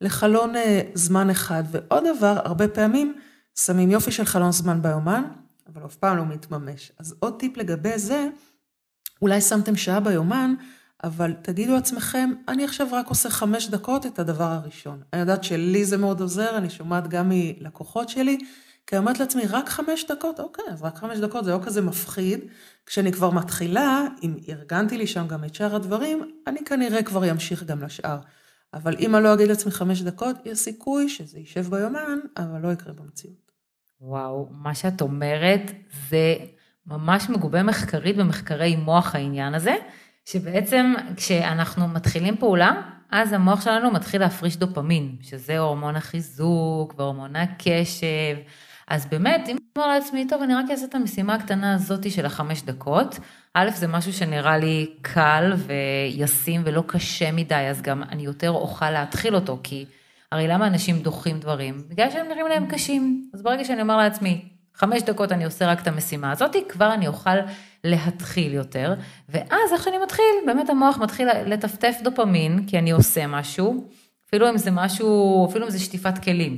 לחלון 0.00 0.56
אה, 0.56 0.80
זמן 0.94 1.30
אחד. 1.30 1.64
ועוד 1.70 2.04
דבר, 2.16 2.38
הרבה 2.44 2.68
פעמים 2.68 3.14
שמים 3.58 3.90
יופי 3.90 4.12
של 4.12 4.24
חלון 4.24 4.52
זמן 4.52 4.82
ביומן, 4.82 5.22
אבל 5.72 5.84
אף 5.84 5.96
פעם 5.96 6.16
לא 6.16 6.26
מתממש. 6.26 6.92
אז 6.98 7.14
עוד 7.18 7.38
טיפ 7.38 7.56
לגבי 7.56 7.98
זה, 7.98 8.28
אולי 9.22 9.40
שמתם 9.40 9.76
שעה 9.76 10.00
ביומן, 10.00 10.54
אבל 11.04 11.32
תגידו 11.42 11.72
לעצמכם, 11.72 12.30
אני 12.48 12.64
עכשיו 12.64 12.88
רק 12.92 13.06
עושה 13.06 13.30
חמש 13.30 13.68
דקות 13.68 14.06
את 14.06 14.18
הדבר 14.18 14.44
הראשון. 14.44 15.02
אני 15.12 15.20
יודעת 15.20 15.44
שלי 15.44 15.84
זה 15.84 15.96
מאוד 15.96 16.20
עוזר, 16.20 16.56
אני 16.56 16.70
שומעת 16.70 17.08
גם 17.08 17.28
מלקוחות 17.28 18.08
שלי, 18.08 18.38
כי 18.86 18.96
אומרת 18.96 19.20
לעצמי, 19.20 19.42
רק 19.46 19.68
חמש 19.68 20.04
דקות? 20.10 20.40
אוקיי, 20.40 20.64
אז 20.68 20.82
רק 20.82 20.96
חמש 20.96 21.18
דקות, 21.18 21.44
זה 21.44 21.52
לא 21.52 21.58
כזה 21.62 21.82
מפחיד. 21.82 22.40
כשאני 22.86 23.12
כבר 23.12 23.30
מתחילה, 23.30 24.04
אם 24.22 24.34
ארגנתי 24.48 24.98
לי 24.98 25.06
שם 25.06 25.28
גם 25.28 25.44
את 25.44 25.54
שאר 25.54 25.76
הדברים, 25.76 26.30
אני 26.46 26.64
כנראה 26.64 27.02
כבר 27.02 27.30
אמשיך 27.30 27.62
גם 27.62 27.82
לשאר. 27.82 28.18
אבל 28.74 28.96
אם 28.98 29.16
אני 29.16 29.24
לא 29.24 29.34
אגיד 29.34 29.48
לעצמי 29.48 29.72
חמש 29.72 30.02
דקות, 30.02 30.36
יש 30.44 30.58
סיכוי 30.58 31.08
שזה 31.08 31.38
יישב 31.38 31.70
ביומן, 31.70 32.18
אבל 32.36 32.60
לא 32.60 32.72
יקרה 32.72 32.92
במציאות. 32.92 33.52
וואו, 34.00 34.48
מה 34.50 34.74
שאת 34.74 35.00
אומרת 35.00 35.72
זה 36.08 36.36
ממש 36.86 37.30
מגובה 37.30 37.62
מחקרית 37.62 38.16
במחקרי 38.16 38.76
מוח 38.76 39.14
העניין 39.14 39.54
הזה, 39.54 39.74
שבעצם 40.24 40.94
כשאנחנו 41.16 41.88
מתחילים 41.88 42.36
פעולה, 42.36 42.82
אז 43.10 43.32
המוח 43.32 43.60
שלנו 43.60 43.90
מתחיל 43.90 44.20
להפריש 44.20 44.56
דופמין, 44.56 45.16
שזה 45.20 45.58
הורמון 45.58 45.96
החיזוק 45.96 46.94
והורמון 46.96 47.36
הקשב. 47.36 48.36
אז 48.88 49.06
באמת, 49.06 49.48
אם 49.48 49.56
אני 49.56 49.84
אומר 49.84 49.86
לעצמי, 49.88 50.26
טוב, 50.28 50.42
אני 50.42 50.54
רק 50.54 50.64
אעשה 50.70 50.84
את 50.84 50.94
המשימה 50.94 51.34
הקטנה 51.34 51.74
הזאתי 51.74 52.10
של 52.10 52.26
החמש 52.26 52.62
דקות, 52.62 53.18
א', 53.54 53.70
זה 53.74 53.86
משהו 53.88 54.12
שנראה 54.12 54.58
לי 54.58 54.90
קל 55.02 55.52
וישים 55.56 56.62
ולא 56.64 56.82
קשה 56.86 57.32
מדי, 57.32 57.54
אז 57.54 57.82
גם 57.82 58.02
אני 58.02 58.22
יותר 58.22 58.50
אוכל 58.50 58.90
להתחיל 58.90 59.34
אותו, 59.34 59.58
כי 59.62 59.84
הרי 60.32 60.48
למה 60.48 60.66
אנשים 60.66 60.98
דוחים 60.98 61.40
דברים? 61.40 61.82
בגלל 61.88 62.10
שהם 62.10 62.28
נראים 62.28 62.46
להם 62.46 62.66
קשים. 62.66 63.30
אז 63.34 63.42
ברגע 63.42 63.64
שאני 63.64 63.82
אומר 63.82 63.96
לעצמי, 63.96 64.44
חמש 64.74 65.02
דקות 65.02 65.32
אני 65.32 65.44
עושה 65.44 65.66
רק 65.66 65.82
את 65.82 65.86
המשימה 65.86 66.32
הזאתי, 66.32 66.64
כבר 66.68 66.94
אני 66.94 67.06
אוכל 67.06 67.36
להתחיל 67.84 68.54
יותר, 68.54 68.94
ואז 69.28 69.72
איך 69.72 69.84
שאני 69.84 69.96
מתחיל, 70.04 70.34
באמת 70.46 70.70
המוח 70.70 70.98
מתחיל 70.98 71.28
לטפטף 71.46 71.94
דופמין, 72.02 72.66
כי 72.66 72.78
אני 72.78 72.90
עושה 72.90 73.26
משהו, 73.26 73.88
אפילו 74.28 74.48
אם 74.48 74.58
זה 74.58 74.70
משהו, 74.70 75.46
אפילו 75.50 75.66
אם 75.66 75.70
זה 75.70 75.78
שטיפת 75.78 76.18
כלים. 76.18 76.56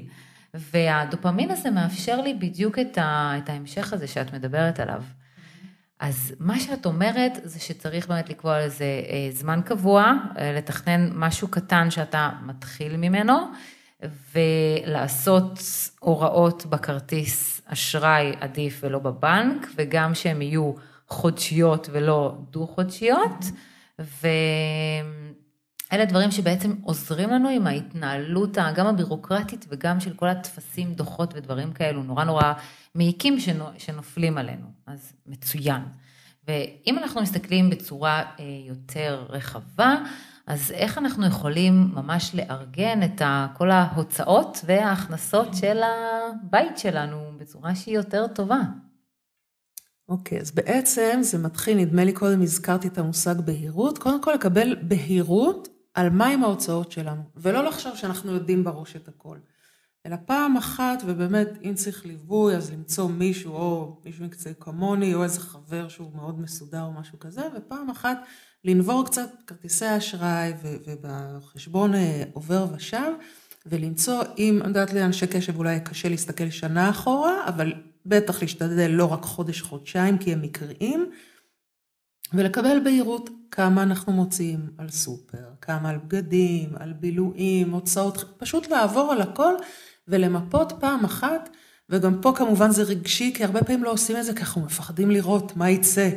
והדופמין 0.54 1.50
הזה 1.50 1.70
מאפשר 1.70 2.20
לי 2.20 2.34
בדיוק 2.34 2.78
את, 2.78 2.98
ה, 2.98 3.32
את 3.38 3.48
ההמשך 3.48 3.92
הזה 3.92 4.06
שאת 4.06 4.34
מדברת 4.34 4.80
עליו. 4.80 5.02
אז 6.00 6.34
מה 6.40 6.60
שאת 6.60 6.86
אומרת 6.86 7.32
זה 7.44 7.60
שצריך 7.60 8.08
באמת 8.08 8.28
לקבוע 8.28 8.66
לזה 8.66 8.84
אה, 8.84 9.28
זמן 9.30 9.60
קבוע, 9.64 10.12
אה, 10.38 10.52
לתכנן 10.52 11.10
משהו 11.14 11.48
קטן 11.48 11.90
שאתה 11.90 12.30
מתחיל 12.46 12.96
ממנו, 12.96 13.34
ולעשות 14.34 15.58
הוראות 16.00 16.66
בכרטיס 16.66 17.60
אשראי 17.66 18.32
עדיף 18.40 18.80
ולא 18.82 18.98
בבנק, 18.98 19.66
וגם 19.76 20.14
שהן 20.14 20.42
יהיו 20.42 20.72
חודשיות 21.08 21.88
ולא 21.92 22.34
דו-חודשיות. 22.50 23.44
ואלה 25.92 26.04
דברים 26.04 26.30
שבעצם 26.30 26.74
עוזרים 26.82 27.30
לנו 27.30 27.48
עם 27.48 27.66
ההתנהלות, 27.66 28.58
גם 28.74 28.86
הבירוקרטית 28.86 29.66
וגם 29.68 30.00
של 30.00 30.14
כל 30.14 30.28
הטפסים, 30.28 30.94
דוחות 30.94 31.34
ודברים 31.34 31.72
כאלו, 31.72 32.02
נורא 32.02 32.24
נורא 32.24 32.52
מעיקים 32.94 33.36
שנופלים 33.78 34.38
עלינו, 34.38 34.66
אז 34.86 35.12
מצוין. 35.26 35.82
ואם 36.48 36.98
אנחנו 36.98 37.22
מסתכלים 37.22 37.70
בצורה 37.70 38.22
אה, 38.40 38.44
יותר 38.66 39.26
רחבה, 39.28 39.96
אז 40.46 40.70
איך 40.70 40.98
אנחנו 40.98 41.26
יכולים 41.26 41.90
ממש 41.94 42.34
לארגן 42.34 43.02
את 43.02 43.22
כל 43.56 43.70
ההוצאות 43.70 44.60
וההכנסות 44.66 45.48
של 45.54 45.80
הבית 45.82 46.78
שלנו 46.78 47.32
בצורה 47.36 47.74
שהיא 47.74 47.94
יותר 47.94 48.26
טובה? 48.26 48.60
אוקיי, 50.08 50.38
okay, 50.38 50.40
אז 50.40 50.50
בעצם 50.50 51.18
זה 51.22 51.38
מתחיל, 51.38 51.78
נדמה 51.78 52.04
לי 52.04 52.12
קודם 52.12 52.42
הזכרתי 52.42 52.88
את 52.88 52.98
המושג 52.98 53.34
בהירות, 53.40 53.98
קודם 53.98 54.22
כל 54.22 54.32
לקבל 54.32 54.76
בהירות 54.82 55.68
על 55.94 56.10
מהם 56.10 56.44
ההוצאות 56.44 56.92
שלנו, 56.92 57.22
ולא 57.36 57.64
לחשוב 57.64 57.96
שאנחנו 57.96 58.32
יודעים 58.32 58.64
בראש 58.64 58.96
את 58.96 59.08
הכל. 59.08 59.36
אלא 60.06 60.16
פעם 60.26 60.56
אחת, 60.56 61.02
ובאמת, 61.06 61.48
אם 61.64 61.74
צריך 61.74 62.06
ליווי, 62.06 62.56
אז 62.56 62.72
למצוא 62.72 63.08
מישהו, 63.08 63.52
או 63.52 64.00
מישהו 64.04 64.24
מקצועי 64.24 64.54
כמוני, 64.60 65.14
או 65.14 65.24
איזה 65.24 65.40
חבר 65.40 65.88
שהוא 65.88 66.10
מאוד 66.14 66.40
מסודר 66.40 66.82
או 66.82 66.92
משהו 66.92 67.18
כזה, 67.18 67.42
ופעם 67.56 67.90
אחת 67.90 68.18
לנבור 68.64 69.04
קצת 69.06 69.30
כרטיסי 69.46 69.96
אשראי 69.96 70.52
ובחשבון 70.62 71.94
אה, 71.94 72.22
עובר 72.32 72.66
ושב, 72.76 73.12
ולמצוא, 73.66 74.22
אם, 74.38 74.58
אני 74.60 74.68
יודעת 74.68 74.92
לאנשי 74.92 75.26
קשב 75.26 75.56
אולי 75.56 75.80
קשה 75.80 76.08
להסתכל 76.08 76.50
שנה 76.50 76.90
אחורה, 76.90 77.48
אבל 77.48 77.72
בטח 78.06 78.42
להשתדל 78.42 78.90
לא 78.90 79.12
רק 79.12 79.22
חודש, 79.22 79.62
חודשיים, 79.62 80.18
כי 80.18 80.32
הם 80.32 80.42
מקריים, 80.42 81.10
ולקבל 82.36 82.80
בהירות 82.84 83.30
כמה 83.50 83.82
אנחנו 83.82 84.12
מוציאים 84.12 84.70
על 84.78 84.90
סופר, 84.90 85.44
כמה 85.60 85.90
על 85.90 85.98
בגדים, 85.98 86.70
על 86.76 86.92
בילויים, 86.92 87.70
הוצאות, 87.70 88.24
פשוט 88.38 88.70
לעבור 88.70 89.12
על 89.12 89.20
הכל 89.20 89.54
ולמפות 90.08 90.72
פעם 90.80 91.04
אחת, 91.04 91.48
וגם 91.90 92.20
פה 92.22 92.32
כמובן 92.36 92.70
זה 92.70 92.82
רגשי, 92.82 93.32
כי 93.34 93.44
הרבה 93.44 93.64
פעמים 93.64 93.84
לא 93.84 93.92
עושים 93.92 94.16
את 94.16 94.24
זה, 94.24 94.34
כי 94.34 94.40
אנחנו 94.40 94.62
מפחדים 94.62 95.10
לראות 95.10 95.56
מה 95.56 95.70
יצא, 95.70 96.10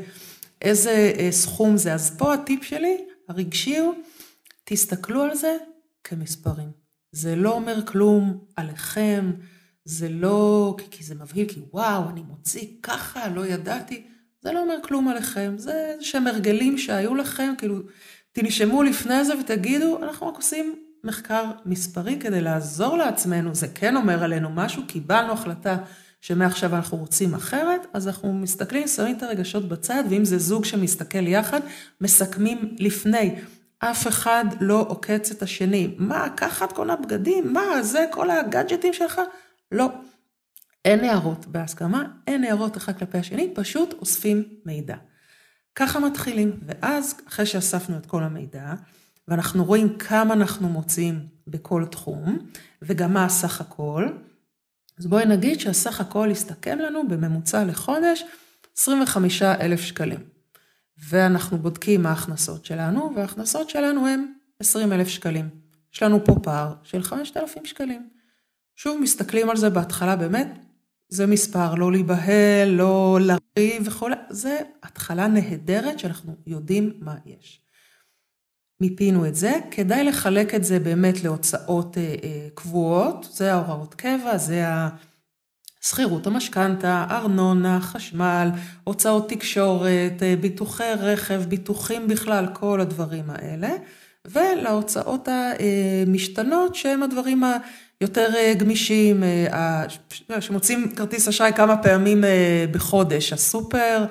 איזה 0.62 1.13
אה, 1.19 1.31
סכום 1.31 1.77
זה. 1.77 1.93
אז 1.93 2.17
פה 2.17 2.33
הטיפ 2.33 2.63
שלי, 2.63 2.97
הרגשי 3.29 3.77
הוא, 3.77 3.93
תסתכלו 4.63 5.24
על 5.24 5.36
זה 5.36 5.57
כמספרים. 6.03 6.71
זה 7.12 7.36
לא 7.36 7.51
אומר 7.51 7.86
כלום 7.86 8.45
עליכם, 8.55 9.31
זה 9.86 10.09
לא, 10.09 10.75
כי, 10.91 11.03
זה 11.03 11.15
מבהיל, 11.15 11.50
כי 11.50 11.59
וואו, 11.74 12.09
אני 12.09 12.21
מוציא 12.21 12.67
ככה, 12.83 13.29
לא 13.29 13.45
ידעתי. 13.45 14.07
זה 14.41 14.51
לא 14.51 14.60
אומר 14.60 14.75
כלום 14.82 15.08
עליכם, 15.08 15.53
זה 15.58 15.72
איזה 15.91 16.03
שהם 16.03 16.27
הרגלים 16.27 16.77
שהיו 16.77 17.15
לכם, 17.15 17.53
כאילו, 17.58 17.75
תנשמו 18.32 18.84
לפני 18.84 19.25
זה 19.25 19.39
ותגידו, 19.39 20.03
אנחנו 20.03 20.27
רק 20.27 20.36
עושים 20.36 20.75
מחקר 21.03 21.44
מספרי 21.65 22.17
כדי 22.20 22.41
לעזור 22.41 22.98
לעצמנו, 22.98 23.56
זה 23.56 23.67
כן 23.67 23.96
אומר 23.96 24.24
עלינו 24.24 24.50
משהו, 24.50 24.84
קיבלנו 24.88 25.34
החלטה 25.34 25.77
שמעכשיו 26.22 26.75
אנחנו 26.75 26.98
רוצים 26.98 27.34
אחרת, 27.34 27.88
אז 27.94 28.08
אנחנו 28.08 28.34
מסתכלים, 28.34 28.88
שמים 28.88 29.17
את 29.17 29.24
הרגשות 29.24 29.67
בצד, 29.70 30.03
ואם 30.10 30.25
זה 30.25 30.38
זוג 30.38 30.65
שמסתכל 30.65 31.27
יחד, 31.27 31.60
מסכמים 32.01 32.75
לפני. 32.79 33.36
אף 33.79 34.08
אחד 34.08 34.46
לא 34.60 34.86
עוקץ 34.88 35.32
את 35.32 35.41
השני. 35.41 35.96
מה, 35.98 36.29
ככה 36.38 36.65
את 36.65 36.72
קונה 36.72 36.96
בגדים? 36.96 37.53
מה, 37.53 37.84
זה 37.84 38.06
כל 38.12 38.29
הגאדג'טים 38.29 38.94
שלך? 38.94 39.22
לא. 39.72 39.89
אין 40.86 41.03
הערות 41.03 41.46
בהסכמה, 41.46 42.03
אין 42.27 42.43
הערות 42.43 42.77
אחד 42.77 42.98
כלפי 42.98 43.17
השני, 43.17 43.51
פשוט 43.55 43.93
אוספים 43.93 44.43
מידע. 44.65 44.96
ככה 45.75 46.00
מתחילים, 46.00 46.60
ואז 46.65 47.15
אחרי 47.27 47.46
שאספנו 47.46 47.98
את 47.98 48.05
כל 48.05 48.24
המידע, 48.24 48.74
ואנחנו 49.27 49.65
רואים 49.65 49.98
כמה 49.98 50.34
אנחנו 50.34 50.69
מוצאים 50.69 51.27
בכל 51.48 51.86
תחום, 51.91 52.38
וגם 52.81 53.13
מה 53.13 53.25
הסך 53.25 53.62
הכל, 53.62 54.07
אז 55.00 55.07
בואי 55.07 55.25
נגיד 55.25 55.59
שהסך 55.59 56.01
הכל 56.01 56.27
יסתכם 56.31 56.79
לנו 56.79 57.07
בממוצע 57.07 57.63
לחודש 57.63 58.24
25 58.77 59.42
אלף 59.42 59.81
שקלים. 59.81 60.20
ואנחנו 60.98 61.57
בודקים 61.57 62.01
מה 62.01 62.09
ההכנסות 62.09 62.66
שלנו, 62.66 63.11
וההכנסות 63.16 63.70
שלנו 63.70 64.07
הן 64.07 64.25
20 64.59 64.94
אלף 64.94 65.07
שקלים. 65.07 65.50
יש 65.94 66.03
לנו 66.03 66.25
פה 66.25 66.35
פער 66.44 66.74
של 66.83 67.03
5,000 67.03 67.66
שקלים. 67.66 68.09
שוב, 68.75 69.01
מסתכלים 69.01 69.50
על 69.50 69.57
זה 69.57 69.70
בהתחלה, 69.70 70.16
באמת, 70.16 70.48
זה 71.09 71.27
מספר, 71.27 71.75
לא 71.75 71.91
להיבהל, 71.91 72.70
לא 72.70 73.20
לריב 73.22 73.83
וכו', 73.85 74.07
זה 74.29 74.59
התחלה 74.83 75.27
נהדרת 75.27 76.00
שאנחנו 76.00 76.35
יודעים 76.48 76.93
מה 77.00 77.15
יש. 77.25 77.61
מיפינו 78.81 79.25
את 79.25 79.35
זה, 79.35 79.53
כדאי 79.72 80.03
לחלק 80.03 80.55
את 80.55 80.63
זה 80.63 80.79
באמת 80.79 81.24
להוצאות 81.24 81.98
אה, 81.98 82.15
אה, 82.24 82.48
קבועות, 82.53 83.27
זה 83.31 83.53
ההוראות 83.53 83.93
קבע, 83.93 84.37
זה 84.37 84.63
השכירות, 85.81 86.27
המשכנתה, 86.27 87.05
ארנונה, 87.09 87.79
חשמל, 87.81 88.50
הוצאות 88.83 89.29
תקשורת, 89.29 90.24
אה, 90.24 90.35
ביטוחי 90.41 90.93
רכב, 91.00 91.43
ביטוחים 91.48 92.07
בכלל, 92.07 92.48
כל 92.53 92.81
הדברים 92.81 93.25
האלה, 93.29 93.70
ולהוצאות 94.25 95.27
המשתנות 95.27 96.75
שהם 96.75 97.03
הדברים 97.03 97.43
ה... 97.43 97.57
יותר 98.01 98.29
אה, 98.36 98.53
גמישים, 98.57 99.24
אה, 99.24 99.86
שמוצאים 100.40 100.96
כרטיס 100.96 101.27
אשראי 101.27 101.53
כמה 101.53 101.77
פעמים 101.77 102.24
אה, 102.24 102.66
בחודש, 102.72 103.33
הסופר, 103.33 104.05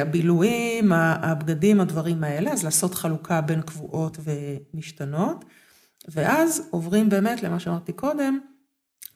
הבילויים, 0.00 0.92
הבגדים, 0.92 1.80
הדברים 1.80 2.24
האלה, 2.24 2.52
אז 2.52 2.64
לעשות 2.64 2.94
חלוקה 2.94 3.40
בין 3.40 3.62
קבועות 3.62 4.18
ומשתנות, 4.24 5.44
ואז 6.08 6.68
עוברים 6.70 7.08
באמת 7.08 7.42
למה 7.42 7.60
שאמרתי 7.60 7.92
קודם, 7.92 8.38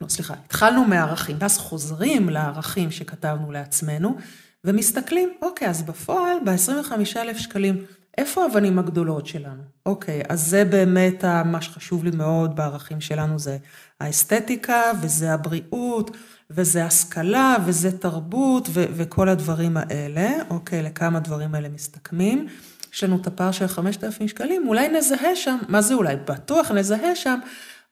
לא 0.01 0.09
סליחה, 0.09 0.35
התחלנו 0.44 0.85
מהערכים, 0.85 1.37
ואז 1.40 1.59
חוזרים 1.59 2.29
לערכים 2.29 2.90
שכתבנו 2.90 3.53
לעצמנו, 3.53 4.16
ומסתכלים, 4.64 5.33
אוקיי, 5.42 5.68
אז 5.68 5.83
בפועל, 5.83 6.37
ב-25,000 6.44 7.38
שקלים, 7.38 7.85
איפה 8.18 8.42
האבנים 8.42 8.78
הגדולות 8.78 9.26
שלנו? 9.26 9.62
אוקיי, 9.87 10.22
אז 10.28 10.46
זה 10.46 10.64
באמת 10.64 11.24
מה 11.24 11.61
שחשוב 11.61 12.04
לי 12.04 12.11
מאוד 12.11 12.57
בערכים 12.57 13.00
שלנו, 13.00 13.38
זה 13.38 13.59
האסתטיקה, 14.00 14.83
וזה 15.00 15.35
הבריאות, 15.35 16.16
וזה 16.50 16.85
השכלה, 16.85 17.57
וזה 17.66 17.98
תרבות, 17.98 18.68
ו- 18.72 18.85
וכל 18.92 19.28
הדברים 19.28 19.76
האלה. 19.76 20.28
אוקיי, 20.50 20.83
לכמה 20.83 21.20
דברים 21.20 21.54
האלה 21.54 21.68
מסתכמים. 21.68 22.46
יש 22.92 23.04
לנו 23.04 23.16
את 23.16 23.26
הפער 23.26 23.50
של 23.50 23.66
5,000 23.66 24.28
שקלים, 24.28 24.68
אולי 24.68 24.88
נזהה 24.88 25.37
שם, 25.37 25.59
מה 25.68 25.81
זה 25.81 25.94
אולי? 25.94 26.16
בטוח 26.16 26.70
נזהה 26.70 27.16
שם, 27.16 27.38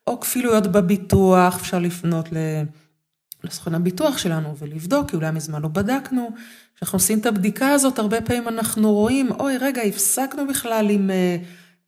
או 0.07 0.19
כפילויות 0.19 0.67
בביטוח, 0.67 1.55
אפשר 1.55 1.79
לפנות 1.79 2.29
ל... 2.31 2.37
לסוכן 3.47 3.75
הביטוח 3.75 4.17
שלנו 4.17 4.57
ולבדוק, 4.57 5.09
כי 5.09 5.15
אולי 5.15 5.31
מזמן 5.31 5.61
לא 5.61 5.67
בדקנו. 5.67 6.29
כשאנחנו 6.75 6.95
עושים 6.95 7.19
את 7.19 7.25
הבדיקה 7.25 7.69
הזאת, 7.69 7.99
הרבה 7.99 8.21
פעמים 8.21 8.47
אנחנו 8.47 8.93
רואים, 8.93 9.31
אוי, 9.31 9.57
רגע, 9.57 9.81
הפסקנו 9.81 10.47
בכלל 10.47 10.89
עם 10.89 11.09
אה, 11.09 11.37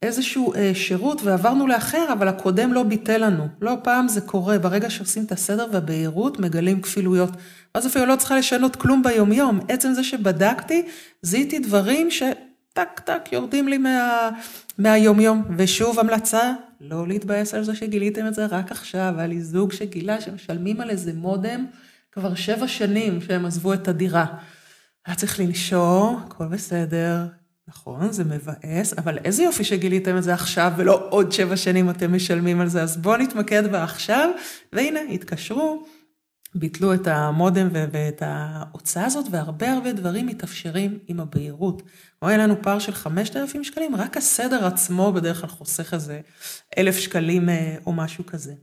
איזשהו 0.02 0.54
אה, 0.54 0.72
שירות 0.74 1.22
ועברנו 1.24 1.68
לאחר, 1.68 2.14
אבל 2.14 2.28
הקודם 2.28 2.74
לא 2.74 2.84
ביטל 2.84 3.26
לנו. 3.26 3.48
לא 3.62 3.78
פעם 3.84 4.08
זה 4.08 4.22
קורה, 4.22 4.60
ברגע 4.60 4.90
שעושים 4.90 5.24
את 5.24 5.32
הסדר 5.32 5.68
והבהירות, 5.72 6.40
מגלים 6.40 6.82
כפילויות. 6.82 7.30
אז 7.74 7.88
אפילו 7.88 8.06
לא 8.06 8.16
צריכה 8.16 8.38
לשנות 8.38 8.76
כלום 8.76 9.04
ביומיום. 9.04 9.60
עצם 9.68 9.94
זה 9.94 10.04
שבדקתי, 10.04 10.86
זיהיתי 11.22 11.60
דברים 11.60 12.12
שטק 12.12 13.00
טק 13.04 13.30
יורדים 13.32 13.68
לי 13.68 13.78
מה, 13.78 14.30
מהיומיום. 14.78 15.44
ושוב 15.58 16.00
המלצה, 16.00 16.54
לא 16.82 17.08
להתבאס 17.08 17.54
על 17.54 17.64
זה 17.64 17.76
שגיליתם 17.76 18.28
את 18.28 18.34
זה 18.34 18.46
רק 18.46 18.72
עכשיו, 18.72 19.14
היה 19.18 19.28
לי 19.28 19.42
זוג 19.42 19.72
שגילה 19.72 20.22
שמשלמים 20.22 20.82
על 20.82 20.90
איזה 20.90 21.14
מודם 21.14 21.66
כבר 22.12 22.36
שבע 22.36 22.68
שנים 22.68 23.22
שהם 23.22 23.46
עזבו 23.46 23.74
את 23.74 23.88
הדירה. 23.88 24.26
היה 25.06 25.16
צריך 25.16 25.40
לנשור, 25.40 26.20
הכל 26.26 26.48
בסדר, 26.48 27.26
נכון, 27.68 28.12
זה 28.12 28.24
מבאס, 28.24 28.94
אבל 28.98 29.18
איזה 29.18 29.44
יופי 29.44 29.64
שגיליתם 29.64 30.18
את 30.18 30.24
זה 30.24 30.34
עכשיו 30.34 30.72
ולא 30.78 31.08
עוד 31.10 31.32
שבע 31.32 31.58
שנים 31.58 31.90
אתם 31.90 32.16
משלמים 32.16 32.62
על 32.62 32.68
זה, 32.68 32.84
אז 32.84 32.98
בואו 32.98 33.18
נתמקד 33.18 33.72
בעכשיו, 33.72 34.30
והנה, 34.74 35.00
התקשרו, 35.00 35.86
ביטלו 36.56 36.94
את 36.94 37.08
המודם 37.08 37.68
ואת 37.72 38.22
ההוצאה 38.26 39.06
הזאת, 39.06 39.26
והרבה 39.32 39.72
הרבה 39.72 39.94
דברים 39.94 40.28
מתאפשרים 40.28 41.00
עם 41.08 41.20
הבהירות. 41.20 41.82
כמו 42.20 42.30
היה 42.30 42.38
לנו 42.38 42.62
פער 42.62 42.80
של 42.80 42.94
5,000 42.94 43.64
שקלים, 43.64 43.96
רק 43.96 44.18
הסדר 44.18 44.66
עצמו 44.66 45.12
בדרך 45.12 45.42
כלל 45.42 45.50
חוסך 45.50 45.94
איזה 45.94 46.22
1,000 46.78 46.98
שקלים 46.98 47.50
אה, 47.50 47.76
או 47.86 47.94
משהו 47.94 48.26
כזה. 48.26 48.54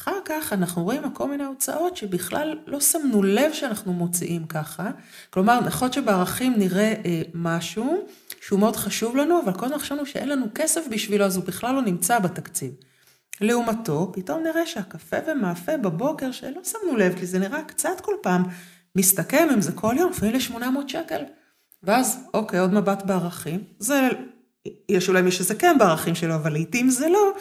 אחר 0.00 0.18
כך 0.24 0.52
אנחנו 0.52 0.84
רואים 0.84 1.02
כל 1.14 1.28
מיני 1.28 1.44
הוצאות 1.44 1.96
שבכלל 1.96 2.58
לא 2.66 2.80
שמנו 2.80 3.22
לב 3.22 3.52
שאנחנו 3.52 3.92
מוציאים 3.92 4.46
ככה. 4.46 4.90
כלומר, 5.30 5.60
נכון 5.60 5.92
שבערכים 5.92 6.54
נראה 6.56 6.94
אה, 7.04 7.22
משהו 7.34 8.06
שהוא 8.40 8.60
מאוד 8.60 8.76
חשוב 8.76 9.16
לנו, 9.16 9.40
אבל 9.44 9.52
קודם 9.52 9.78
חשבנו 9.78 10.06
שאין 10.06 10.28
לנו 10.28 10.46
כסף 10.54 10.80
בשבילו, 10.90 11.24
אז 11.24 11.36
הוא 11.36 11.44
בכלל 11.44 11.74
לא 11.74 11.82
נמצא 11.82 12.18
בתקציב. 12.18 12.72
לעומתו, 13.40 14.12
פתאום 14.14 14.42
נראה 14.42 14.66
שהקפה 14.66 15.16
ומאפה 15.26 15.76
בבוקר, 15.76 16.30
שלא 16.30 16.64
שמנו 16.64 16.96
לב, 16.96 17.18
כי 17.18 17.26
זה 17.26 17.38
נראה 17.38 17.64
קצת 17.64 18.00
כל 18.02 18.14
פעם, 18.22 18.42
מסתכם 18.96 19.48
אם 19.54 19.60
זה 19.60 19.72
כל 19.72 19.94
יום, 19.98 20.10
לפעמים 20.10 20.34
ל-800 20.34 20.88
שקל. 20.88 21.22
ואז, 21.82 22.28
אוקיי, 22.34 22.60
עוד 22.60 22.74
מבט 22.74 23.02
בערכים. 23.02 23.64
זה 23.78 24.08
יש 24.88 25.08
אולי 25.08 25.22
מי 25.22 25.32
שזה 25.32 25.54
כן 25.54 25.76
בערכים 25.78 26.14
שלו, 26.14 26.34
אבל 26.34 26.52
לעיתים 26.52 26.90
זה 26.90 27.08
לא, 27.08 27.32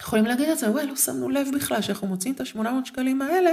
יכולים 0.00 0.24
להגיד 0.24 0.48
לעצמם, 0.48 0.70
וואי, 0.70 0.86
לא 0.86 0.96
שמנו 0.96 1.28
לב 1.28 1.48
בכלל 1.54 1.82
שאנחנו 1.82 2.06
מוצאים 2.06 2.34
את 2.34 2.40
ה-800 2.40 2.84
שקלים 2.84 3.22
האלה, 3.22 3.50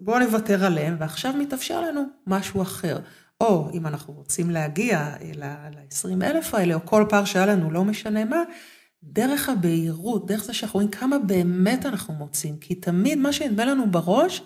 בואו 0.00 0.18
נוותר 0.18 0.64
עליהם, 0.64 0.96
ועכשיו 1.00 1.32
מתאפשר 1.32 1.80
לנו 1.80 2.04
משהו 2.26 2.62
אחר. 2.62 2.98
או 3.40 3.70
אם 3.74 3.86
אנחנו 3.86 4.12
רוצים 4.12 4.50
להגיע 4.50 5.14
ל-20 5.34 6.24
אלף 6.24 6.54
האלה, 6.54 6.74
או 6.74 6.80
כל 6.84 7.04
פער 7.08 7.24
שהיה 7.24 7.46
לנו, 7.46 7.70
לא 7.70 7.84
משנה 7.84 8.24
מה, 8.24 8.42
דרך 9.02 9.48
הבהירות, 9.48 10.26
דרך 10.26 10.44
זה 10.44 10.54
שאנחנו 10.54 10.76
רואים 10.76 10.90
כמה 10.90 11.18
באמת 11.18 11.86
אנחנו 11.86 12.14
מוצאים, 12.14 12.56
כי 12.56 12.74
תמיד 12.74 13.18
מה 13.18 13.32
שנדמה 13.32 13.64
לנו 13.64 13.90
בראש, 13.90 14.42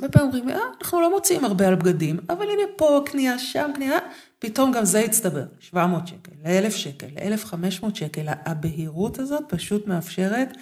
הרבה 0.00 0.12
פעמים 0.12 0.28
אומרים, 0.28 0.50
אה, 0.50 0.60
אנחנו 0.80 1.00
לא 1.00 1.10
מוצאים 1.10 1.44
הרבה 1.44 1.68
על 1.68 1.74
בגדים, 1.74 2.18
אבל 2.28 2.42
הנה 2.42 2.62
פה 2.76 3.02
קנייה, 3.06 3.38
שם 3.38 3.70
קנייה, 3.74 3.98
פתאום 4.38 4.72
גם 4.72 4.84
זה 4.84 5.00
יצטבר, 5.00 5.44
700 5.60 6.06
שקל, 6.06 6.32
ל-1,000 6.44 6.70
שקל, 6.70 7.06
ל-1,500 7.06 7.94
שקל. 7.94 8.26
הבהירות 8.26 9.18
הזאת 9.18 9.44
פשוט 9.48 9.86
מאפשרת 9.86 10.56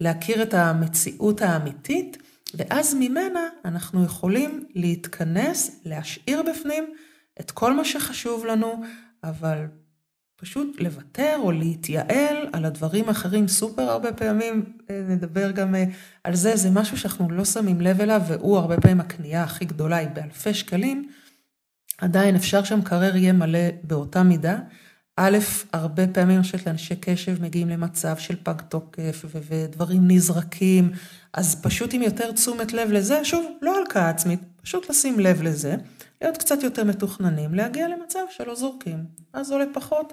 להכיר 0.00 0.42
את 0.42 0.54
המציאות 0.54 1.42
האמיתית, 1.42 2.16
ואז 2.54 2.94
ממנה 2.94 3.48
אנחנו 3.64 4.04
יכולים 4.04 4.66
להתכנס, 4.74 5.80
להשאיר 5.84 6.42
בפנים 6.42 6.94
את 7.40 7.50
כל 7.50 7.72
מה 7.72 7.84
שחשוב 7.84 8.46
לנו, 8.46 8.82
אבל 9.24 9.66
פשוט 10.36 10.80
לוותר 10.80 11.36
או 11.38 11.52
להתייעל 11.52 12.36
על 12.52 12.64
הדברים 12.64 13.08
האחרים 13.08 13.48
סופר 13.48 13.82
הרבה 13.82 14.12
פעמים, 14.12 14.64
אה, 14.90 15.02
נדבר 15.08 15.50
גם 15.50 15.74
אה, 15.74 15.84
על 16.24 16.34
זה, 16.34 16.56
זה 16.56 16.70
משהו 16.70 16.98
שאנחנו 16.98 17.30
לא 17.30 17.44
שמים 17.44 17.80
לב 17.80 18.00
אליו, 18.00 18.22
והוא 18.28 18.58
הרבה 18.58 18.80
פעמים 18.80 19.00
הקנייה 19.00 19.42
הכי 19.42 19.64
גדולה 19.64 19.96
היא 19.96 20.08
באלפי 20.08 20.54
שקלים, 20.54 21.08
עדיין 21.98 22.36
אפשר 22.36 22.64
שהמקרר 22.64 23.16
יהיה 23.16 23.32
מלא 23.32 23.68
באותה 23.82 24.22
מידה. 24.22 24.58
א', 25.16 25.38
הרבה 25.72 26.06
פעמים 26.06 26.36
אני 26.36 26.42
חושבת 26.42 26.66
לאנשי 26.66 26.96
קשב 26.96 27.42
מגיעים 27.42 27.68
למצב 27.68 28.16
של 28.16 28.36
פג 28.42 28.60
תוקף 28.68 29.24
ודברים 29.48 30.10
נזרקים, 30.10 30.90
אז 31.32 31.62
פשוט 31.62 31.94
עם 31.94 32.02
יותר 32.02 32.32
תשומת 32.32 32.72
לב 32.72 32.90
לזה, 32.92 33.24
שוב, 33.24 33.46
לא 33.62 33.78
הלקאה 33.78 34.08
עצמית, 34.08 34.40
פשוט 34.62 34.90
לשים 34.90 35.20
לב 35.20 35.42
לזה. 35.42 35.76
להיות 36.26 36.36
קצת 36.36 36.62
יותר 36.62 36.84
מתוכננים, 36.84 37.54
להגיע 37.54 37.88
למצב 37.88 38.20
שלא 38.30 38.54
זורקים. 38.54 39.04
אז 39.32 39.52
עולה 39.52 39.64
פחות, 39.72 40.12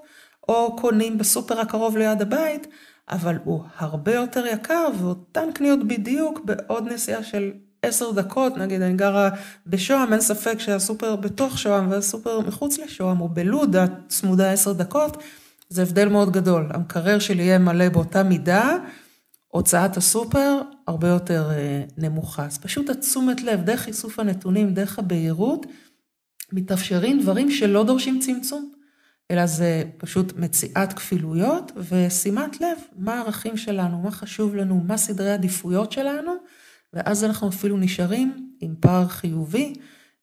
או 0.50 0.76
קונים 0.76 1.18
בסופר 1.18 1.60
הקרוב 1.60 1.98
ליד 1.98 2.22
הבית, 2.22 2.68
אבל 3.10 3.38
הוא 3.44 3.64
הרבה 3.78 4.14
יותר 4.14 4.46
יקר, 4.46 4.88
ואותן 5.00 5.52
קניות 5.54 5.88
בדיוק 5.88 6.40
בעוד 6.46 6.88
נסיעה 6.88 7.24
של 7.24 7.52
עשר 7.82 8.12
דקות, 8.12 8.58
נגיד 8.58 8.82
אני 8.82 8.94
גרה 8.94 9.30
בשוהם, 9.68 10.14
אין 10.14 10.22
ספק 10.22 10.60
שהסופר 10.60 11.16
בתוך 11.16 11.58
שוהם 11.58 11.92
והסופר 11.92 12.40
מחוץ 12.40 12.80
לשוהם, 12.80 13.22
או 13.22 13.30
בלוד, 13.30 13.76
הצמודה 13.76 14.52
עשר 14.52 14.74
דקות, 14.74 15.18
זה 15.70 15.82
הבדל 15.82 16.10
מאוד 16.10 16.32
גדול. 16.32 16.70
המקרר 16.74 17.20
שלי 17.20 17.44
יהיה 17.44 17.58
מלא 17.58 17.90
באותה 17.90 18.24
מידה, 18.24 18.78
הוצאת 19.48 19.98
הסופר 19.98 20.62
הרבה 20.88 21.08
יותר 21.08 21.50
אה, 21.52 21.84
נמוכה. 21.98 22.46
אז 22.46 22.58
פשוט 22.58 22.90
התשומת 22.90 23.42
לב, 23.42 23.62
דרך 23.62 23.88
איסוף 23.88 24.20
הנתונים, 24.20 24.74
דרך 24.74 25.00
הבהירות, 25.00 25.66
מתאפשרים 26.54 27.22
דברים 27.22 27.52
שלא 27.52 27.84
דורשים 27.84 28.20
צמצום, 28.20 28.72
אלא 29.32 29.46
זה 29.46 29.84
פשוט 29.98 30.34
מציאת 30.38 30.94
כפילויות 30.94 31.72
ושימת 31.90 32.62
לב 32.62 32.78
מה 32.98 33.14
הערכים 33.14 33.58
שלנו, 33.58 34.02
מה 34.02 34.12
חשוב 34.12 34.56
לנו, 34.56 34.84
מה 34.88 34.98
סדרי 34.98 35.32
העדיפויות 35.32 35.92
שלנו, 35.92 36.32
ואז 36.94 37.24
אנחנו 37.24 37.50
אפילו 37.50 37.78
נשארים 37.78 38.56
עם 38.62 38.76
פער 38.80 39.08
חיובי, 39.08 39.74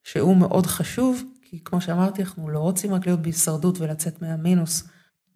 שהוא 0.05 0.37
מאוד 0.37 0.67
חשוב, 0.67 1.25
כי 1.43 1.59
כמו 1.65 1.81
שאמרתי, 1.81 2.23
אנחנו 2.23 2.49
לא 2.49 2.59
רוצים 2.59 2.95
רק 2.95 3.07
להיות 3.07 3.23
בהישרדות 3.23 3.81
ולצאת 3.81 4.23
מהמינוס. 4.23 4.89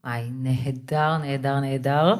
וואי, 0.04 0.30
נהדר, 0.32 1.18
נהדר, 1.18 1.60
נהדר. 1.60 2.14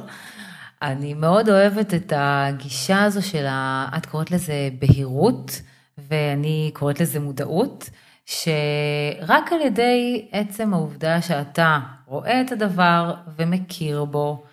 אני 0.83 1.15
מאוד 1.15 1.49
אוהבת 1.49 1.95
את 1.95 2.13
הגישה 2.17 3.05
הזו 3.05 3.23
של, 3.23 3.47
ה... 3.47 3.89
את 3.97 4.07
קוראת 4.07 4.31
לזה 4.31 4.69
בהירות, 4.79 5.61
ואני 5.99 6.71
קוראת 6.75 7.01
לזה 7.01 7.21
מודעות. 7.21 7.91
שרק 8.27 9.53
על 9.53 9.61
ידי 9.61 10.29
עצם 10.33 10.75
העובדה 10.75 11.23
שאתה 11.23 11.79
רואה 12.07 12.41
את 12.41 12.53
הדבר 12.53 13.15
ומכיר 13.37 14.05
בו, 14.05 14.45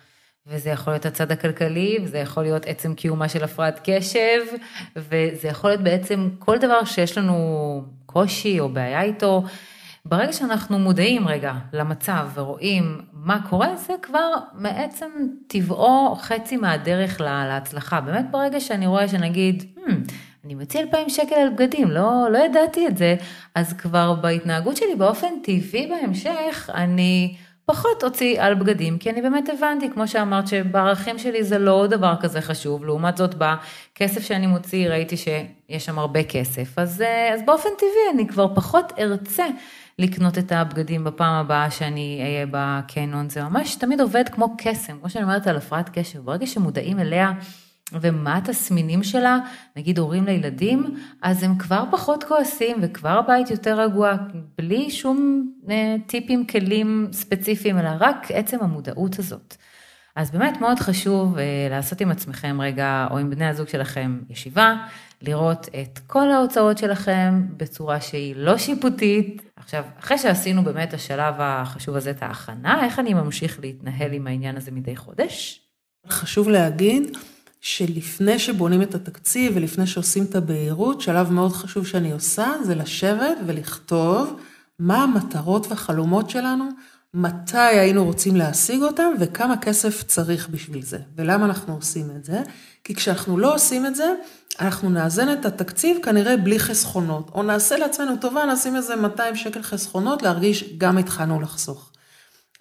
וזה 0.46 0.70
יכול 0.70 0.92
להיות 0.92 1.06
הצד 1.06 1.32
הכלכלי, 1.32 1.98
וזה 2.02 2.18
יכול 2.18 2.42
להיות 2.42 2.66
עצם 2.66 2.94
קיומה 2.94 3.28
של 3.28 3.44
הפרעת 3.44 3.80
קשב, 3.84 4.40
וזה 4.96 5.48
יכול 5.48 5.70
להיות 5.70 5.80
בעצם 5.80 6.28
כל 6.38 6.58
דבר 6.58 6.84
שיש 6.84 7.18
לנו 7.18 7.84
קושי 8.06 8.60
או 8.60 8.68
בעיה 8.68 9.02
איתו. 9.02 9.44
ברגע 10.04 10.32
שאנחנו 10.32 10.78
מודעים 10.78 11.28
רגע 11.28 11.52
למצב 11.72 12.28
ורואים 12.34 13.00
מה 13.12 13.38
קורה, 13.48 13.76
זה 13.76 13.92
כבר 14.02 14.30
מעצם 14.54 15.10
טבעו 15.46 16.16
חצי 16.20 16.56
מהדרך 16.56 17.20
להצלחה. 17.20 18.00
באמת 18.00 18.24
ברגע 18.30 18.60
שאני 18.60 18.86
רואה 18.86 19.08
שנגיד, 19.08 19.64
hmm, 19.76 20.12
אני 20.44 20.54
מציע 20.54 20.80
2,000 20.80 21.08
שקל 21.08 21.34
על 21.34 21.48
בגדים, 21.48 21.90
לא, 21.90 22.26
לא 22.30 22.38
ידעתי 22.38 22.86
את 22.86 22.96
זה, 22.96 23.16
אז 23.54 23.72
כבר 23.72 24.14
בהתנהגות 24.14 24.76
שלי 24.76 24.94
באופן 24.94 25.28
טבעי 25.44 25.86
בהמשך, 25.86 26.70
אני 26.74 27.36
פחות 27.66 28.04
אוציא 28.04 28.42
על 28.42 28.54
בגדים, 28.54 28.98
כי 28.98 29.10
אני 29.10 29.22
באמת 29.22 29.48
הבנתי, 29.48 29.90
כמו 29.90 30.08
שאמרת, 30.08 30.48
שבערכים 30.48 31.18
שלי 31.18 31.44
זה 31.44 31.58
לא 31.58 31.86
דבר 31.90 32.14
כזה 32.20 32.40
חשוב, 32.40 32.84
לעומת 32.84 33.16
זאת 33.16 33.34
בכסף 33.34 34.22
שאני 34.22 34.46
מוציא 34.46 34.88
ראיתי 34.88 35.16
שיש 35.16 35.84
שם 35.84 35.98
הרבה 35.98 36.22
כסף, 36.22 36.78
אז, 36.78 37.04
אז 37.34 37.40
באופן 37.46 37.68
טבעי 37.78 38.14
אני 38.14 38.28
כבר 38.28 38.54
פחות 38.54 38.92
ארצה. 38.98 39.46
לקנות 39.98 40.38
את 40.38 40.52
הבגדים 40.52 41.04
בפעם 41.04 41.34
הבאה 41.34 41.70
שאני 41.70 42.20
אהיה 42.22 42.46
בקנון, 42.50 43.30
זה 43.30 43.42
ממש 43.42 43.74
תמיד 43.74 44.00
עובד 44.00 44.28
כמו 44.28 44.54
קסם, 44.58 44.98
כמו 44.98 45.10
שאני 45.10 45.24
אומרת 45.24 45.46
על 45.46 45.56
הפרעת 45.56 45.90
קשב, 45.98 46.18
ברגע 46.24 46.46
שמודעים 46.46 47.00
אליה, 47.00 47.32
ומה 48.00 48.36
התסמינים 48.36 49.02
שלה, 49.02 49.38
נגיד 49.76 49.98
הורים 49.98 50.24
לילדים, 50.24 50.96
אז 51.22 51.42
הם 51.42 51.58
כבר 51.58 51.84
פחות 51.90 52.24
כועסים 52.24 52.76
וכבר 52.80 53.18
הבית 53.18 53.50
יותר 53.50 53.80
רגוע, 53.80 54.16
בלי 54.58 54.90
שום 54.90 55.48
אה, 55.70 55.96
טיפים, 56.06 56.46
כלים 56.46 57.08
ספציפיים, 57.12 57.78
אלא 57.78 57.90
רק 58.00 58.26
עצם 58.30 58.58
המודעות 58.60 59.18
הזאת. 59.18 59.56
אז 60.16 60.30
באמת 60.30 60.60
מאוד 60.60 60.78
חשוב 60.78 61.38
אה, 61.38 61.66
לעשות 61.70 62.00
עם 62.00 62.10
עצמכם 62.10 62.60
רגע, 62.60 63.06
או 63.10 63.18
עם 63.18 63.30
בני 63.30 63.46
הזוג 63.46 63.68
שלכם, 63.68 64.18
ישיבה, 64.30 64.74
לראות 65.22 65.68
את 65.82 65.98
כל 66.06 66.30
ההוצאות 66.30 66.78
שלכם 66.78 67.42
בצורה 67.56 68.00
שהיא 68.00 68.34
לא 68.36 68.58
שיפוטית. 68.58 69.42
עכשיו, 69.56 69.84
אחרי 70.00 70.18
שעשינו 70.18 70.62
באמת 70.62 70.94
השלב 70.94 71.34
החשוב 71.38 71.96
הזה, 71.96 72.10
את 72.10 72.22
ההכנה, 72.22 72.84
איך 72.84 72.98
אני 72.98 73.14
ממשיך 73.14 73.60
להתנהל 73.60 74.12
עם 74.12 74.26
העניין 74.26 74.56
הזה 74.56 74.70
מדי 74.70 74.96
חודש? 74.96 75.60
חשוב 76.08 76.48
להגיד 76.48 77.16
שלפני 77.62 78.38
שבונים 78.38 78.82
את 78.82 78.94
התקציב 78.94 79.52
ולפני 79.56 79.86
שעושים 79.86 80.24
את 80.24 80.34
הבהירות, 80.34 81.00
שלב 81.00 81.30
מאוד 81.30 81.52
חשוב 81.52 81.86
שאני 81.86 82.12
עושה 82.12 82.52
זה 82.64 82.74
לשבת 82.74 83.38
ולכתוב 83.46 84.40
מה 84.78 85.02
המטרות 85.02 85.66
והחלומות 85.66 86.30
שלנו, 86.30 86.68
מתי 87.14 87.58
היינו 87.58 88.04
רוצים 88.04 88.36
להשיג 88.36 88.82
אותם 88.82 89.12
וכמה 89.20 89.56
כסף 89.56 90.02
צריך 90.02 90.48
בשביל 90.48 90.82
זה. 90.82 90.98
ולמה 91.16 91.44
אנחנו 91.44 91.74
עושים 91.74 92.10
את 92.16 92.24
זה? 92.24 92.42
כי 92.84 92.94
כשאנחנו 92.94 93.38
לא 93.38 93.54
עושים 93.54 93.86
את 93.86 93.96
זה, 93.96 94.14
אנחנו 94.60 94.90
נאזן 94.90 95.32
את 95.32 95.46
התקציב 95.46 95.98
כנראה 96.02 96.36
בלי 96.36 96.58
חסכונות, 96.58 97.30
או 97.34 97.42
נעשה 97.42 97.76
לעצמנו 97.76 98.16
טובה, 98.16 98.44
נשים 98.46 98.76
איזה 98.76 98.96
200 98.96 99.36
שקל 99.36 99.62
חסכונות, 99.62 100.22
להרגיש 100.22 100.64
גם 100.78 100.98
התחלנו 100.98 101.40
לחסוך. 101.40 101.92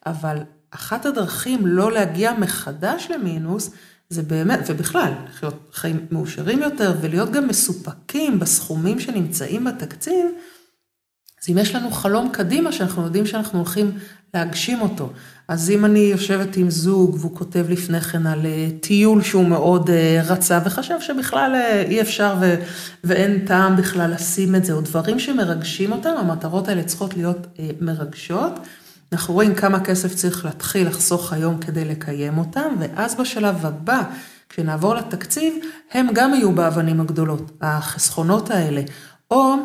אבל 0.06 0.38
אחת 0.72 1.06
הדרכים 1.06 1.68
לא 1.68 1.92
להגיע 1.92 2.34
מחדש 2.34 3.08
למינוס, 3.12 3.72
זה 4.12 4.22
באמת, 4.22 4.60
ובכלל, 4.68 5.14
לחיות 5.30 5.70
חיים 5.74 6.06
מאושרים 6.12 6.62
יותר 6.62 6.94
ולהיות 7.02 7.32
גם 7.32 7.48
מסופקים 7.48 8.40
בסכומים 8.40 9.00
שנמצאים 9.00 9.64
בתקציב, 9.64 10.26
אז 11.44 11.50
אם 11.50 11.58
יש 11.58 11.76
לנו 11.76 11.92
חלום 11.92 12.30
קדימה 12.34 12.72
שאנחנו 12.72 13.04
יודעים 13.04 13.26
שאנחנו 13.26 13.60
הולכים 13.60 13.92
להגשים 14.34 14.82
אותו, 14.82 15.10
אז 15.48 15.70
אם 15.70 15.86
אני 15.86 16.00
יושבת 16.00 16.58
עם 16.58 16.70
זוג 16.70 17.18
והוא 17.20 17.36
כותב 17.36 17.66
לפני 17.70 18.02
כן 18.02 18.28
על 18.28 18.46
אה, 18.46 18.68
טיול 18.82 19.22
שהוא 19.22 19.46
מאוד 19.46 19.90
אה, 19.90 20.22
רצה 20.26 20.60
וחשב 20.66 20.96
שבכלל 21.00 21.52
אה, 21.56 21.82
אי 21.82 22.02
אפשר 22.02 22.36
ו- 22.42 22.56
ואין 23.04 23.46
טעם 23.46 23.76
בכלל 23.76 24.12
לשים 24.12 24.56
את 24.56 24.66
זה, 24.66 24.74
או 24.74 24.82
דברים 24.82 25.20
שמרגשים 25.20 25.92
אותם, 25.92 26.14
המטרות 26.18 26.68
האלה 26.68 26.84
צריכות 26.84 27.18
להיות 27.18 27.48
מרגשות. 27.82 28.60
אנחנו 29.14 29.34
רואים 29.34 29.56
כמה 29.56 29.80
כסף 29.80 30.16
צריך 30.16 30.46
להתחיל 30.46 30.88
לחסוך 30.88 31.34
היום 31.34 31.58
כדי 31.58 31.86
לקיים 31.86 32.38
אותם, 32.38 32.76
ואז 32.80 33.16
בשלב 33.16 33.66
הבא, 33.66 34.04
כשנעבור 34.50 34.96
לתקציב, 34.96 35.54
הם 35.92 36.08
גם 36.14 36.34
יהיו 36.34 36.52
באבנים 36.52 37.02
הגדולות, 37.02 37.52
החסכונות 37.62 38.52
האלה. 38.52 38.82
או 39.32 39.56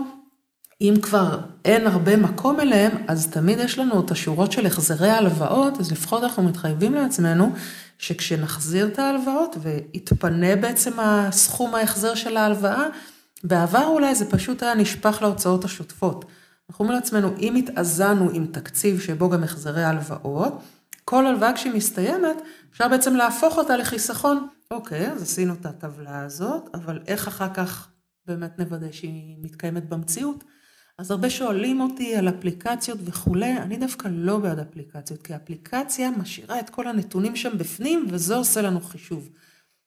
אם 0.80 0.94
כבר 1.02 1.40
אין 1.64 1.87
הרבה 1.87 2.16
מקום 2.16 2.61
אליהם, 2.61 2.92
אז 3.09 3.26
תמיד 3.26 3.59
יש 3.59 3.78
לנו 3.78 4.00
את 4.00 4.11
השורות 4.11 4.52
של 4.52 4.66
החזרי 4.66 5.11
ההלוואות, 5.11 5.80
אז 5.80 5.92
לפחות 5.92 6.22
אנחנו 6.22 6.42
מתחייבים 6.42 6.94
לעצמנו 6.94 7.52
שכשנחזיר 7.98 8.87
את 8.87 8.98
ההלוואות 8.98 9.56
ויתפנה 9.62 10.56
בעצם 10.56 11.00
הסכום 11.00 11.74
ההחזר 11.74 12.14
של 12.14 12.37
ההלוואה, 12.37 12.85
בעבר 13.44 13.87
אולי 13.87 14.14
זה 14.14 14.30
פשוט 14.30 14.62
היה 14.62 14.74
נשפך 14.74 15.18
להוצאות 15.22 15.64
השוטפות. 15.64 16.24
אנחנו 16.70 16.85
אומרים 16.85 17.00
לעצמנו, 17.00 17.37
אם 17.38 17.55
התאזנו 17.55 18.31
עם 18.31 18.46
תקציב 18.46 19.00
שבו 19.00 19.31
גם 19.31 19.44
החזרי 19.44 19.85
הלוואות, 19.85 20.62
כל 21.05 21.26
הלוואה 21.26 21.52
כשהיא 21.52 21.72
מסתיימת, 21.72 22.37
אפשר 22.72 22.88
בעצם 22.88 23.16
להפוך 23.16 23.59
אותה 23.59 23.76
לחיסכון. 23.76 24.48
אוקיי, 24.70 25.12
אז 25.12 25.22
עשינו 25.22 25.55
את 25.55 25.66
הטבלה 25.66 26.24
הזאת, 26.24 26.68
אבל 26.74 27.00
איך 27.07 27.29
אחר 27.29 27.55
כך 27.55 27.88
באמת 28.26 28.59
נוודא 28.59 28.92
שהיא 28.92 29.37
מתקיימת 29.42 29.88
במציאות? 29.88 30.44
אז 30.98 31.11
הרבה 31.11 31.31
שואלים 31.31 31.81
אותי 31.81 32.16
על 32.16 32.29
אפליקציות 32.29 32.98
וכולי, 33.05 33.57
אני 33.57 33.76
דווקא 33.76 34.09
לא 34.12 34.38
בעד 34.38 34.59
אפליקציות, 34.59 35.22
כי 35.22 35.35
האפליקציה 35.35 36.11
משאירה 36.11 36.61
את 36.61 36.70
כל 36.70 36.88
הנתונים 36.88 37.37
שם 37.37 37.59
בפנים, 37.59 38.07
וזה 38.11 38.37
עושה 38.37 38.62
לנו 38.62 38.81
חישוב. 38.81 39.29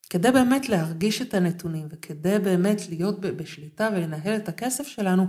כדי 0.10 0.32
באמת 0.32 0.70
להרגיש 0.70 1.22
את 1.22 1.34
הנתונים, 1.34 1.88
וכדי 1.92 2.40
באמת 2.44 2.82
להיות 2.90 3.20
בשליטה 3.20 3.90
ולנהל 3.94 4.36
את 4.36 4.50
הכסף 4.50 4.88
שלנו, 4.88 5.28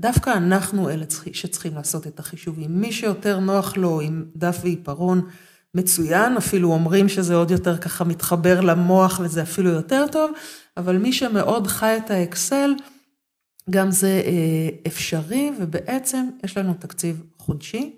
דווקא 0.00 0.30
אנחנו 0.30 0.90
אלה 0.90 1.04
שצריכים 1.32 1.74
לעשות 1.74 2.06
את 2.06 2.18
החישובים. 2.18 2.80
מי 2.80 2.92
שיותר 2.92 3.40
נוח 3.40 3.76
לו 3.76 4.00
עם 4.00 4.24
דף 4.36 4.58
ועיפרון, 4.62 5.28
מצוין, 5.74 6.36
אפילו 6.36 6.72
אומרים 6.72 7.08
שזה 7.08 7.34
עוד 7.34 7.50
יותר 7.50 7.78
ככה 7.78 8.04
מתחבר 8.04 8.60
למוח 8.60 9.20
וזה 9.24 9.42
אפילו 9.42 9.70
יותר 9.70 10.06
טוב, 10.12 10.30
אבל 10.76 10.96
מי 10.98 11.12
שמאוד 11.12 11.66
חי 11.66 11.96
את 12.04 12.10
האקסל, 12.10 12.74
גם 13.70 13.90
זה 13.90 14.22
אה, 14.24 14.68
אפשרי, 14.86 15.50
ובעצם 15.58 16.28
יש 16.44 16.56
לנו 16.56 16.74
תקציב 16.74 17.22
חודשי. 17.38 17.96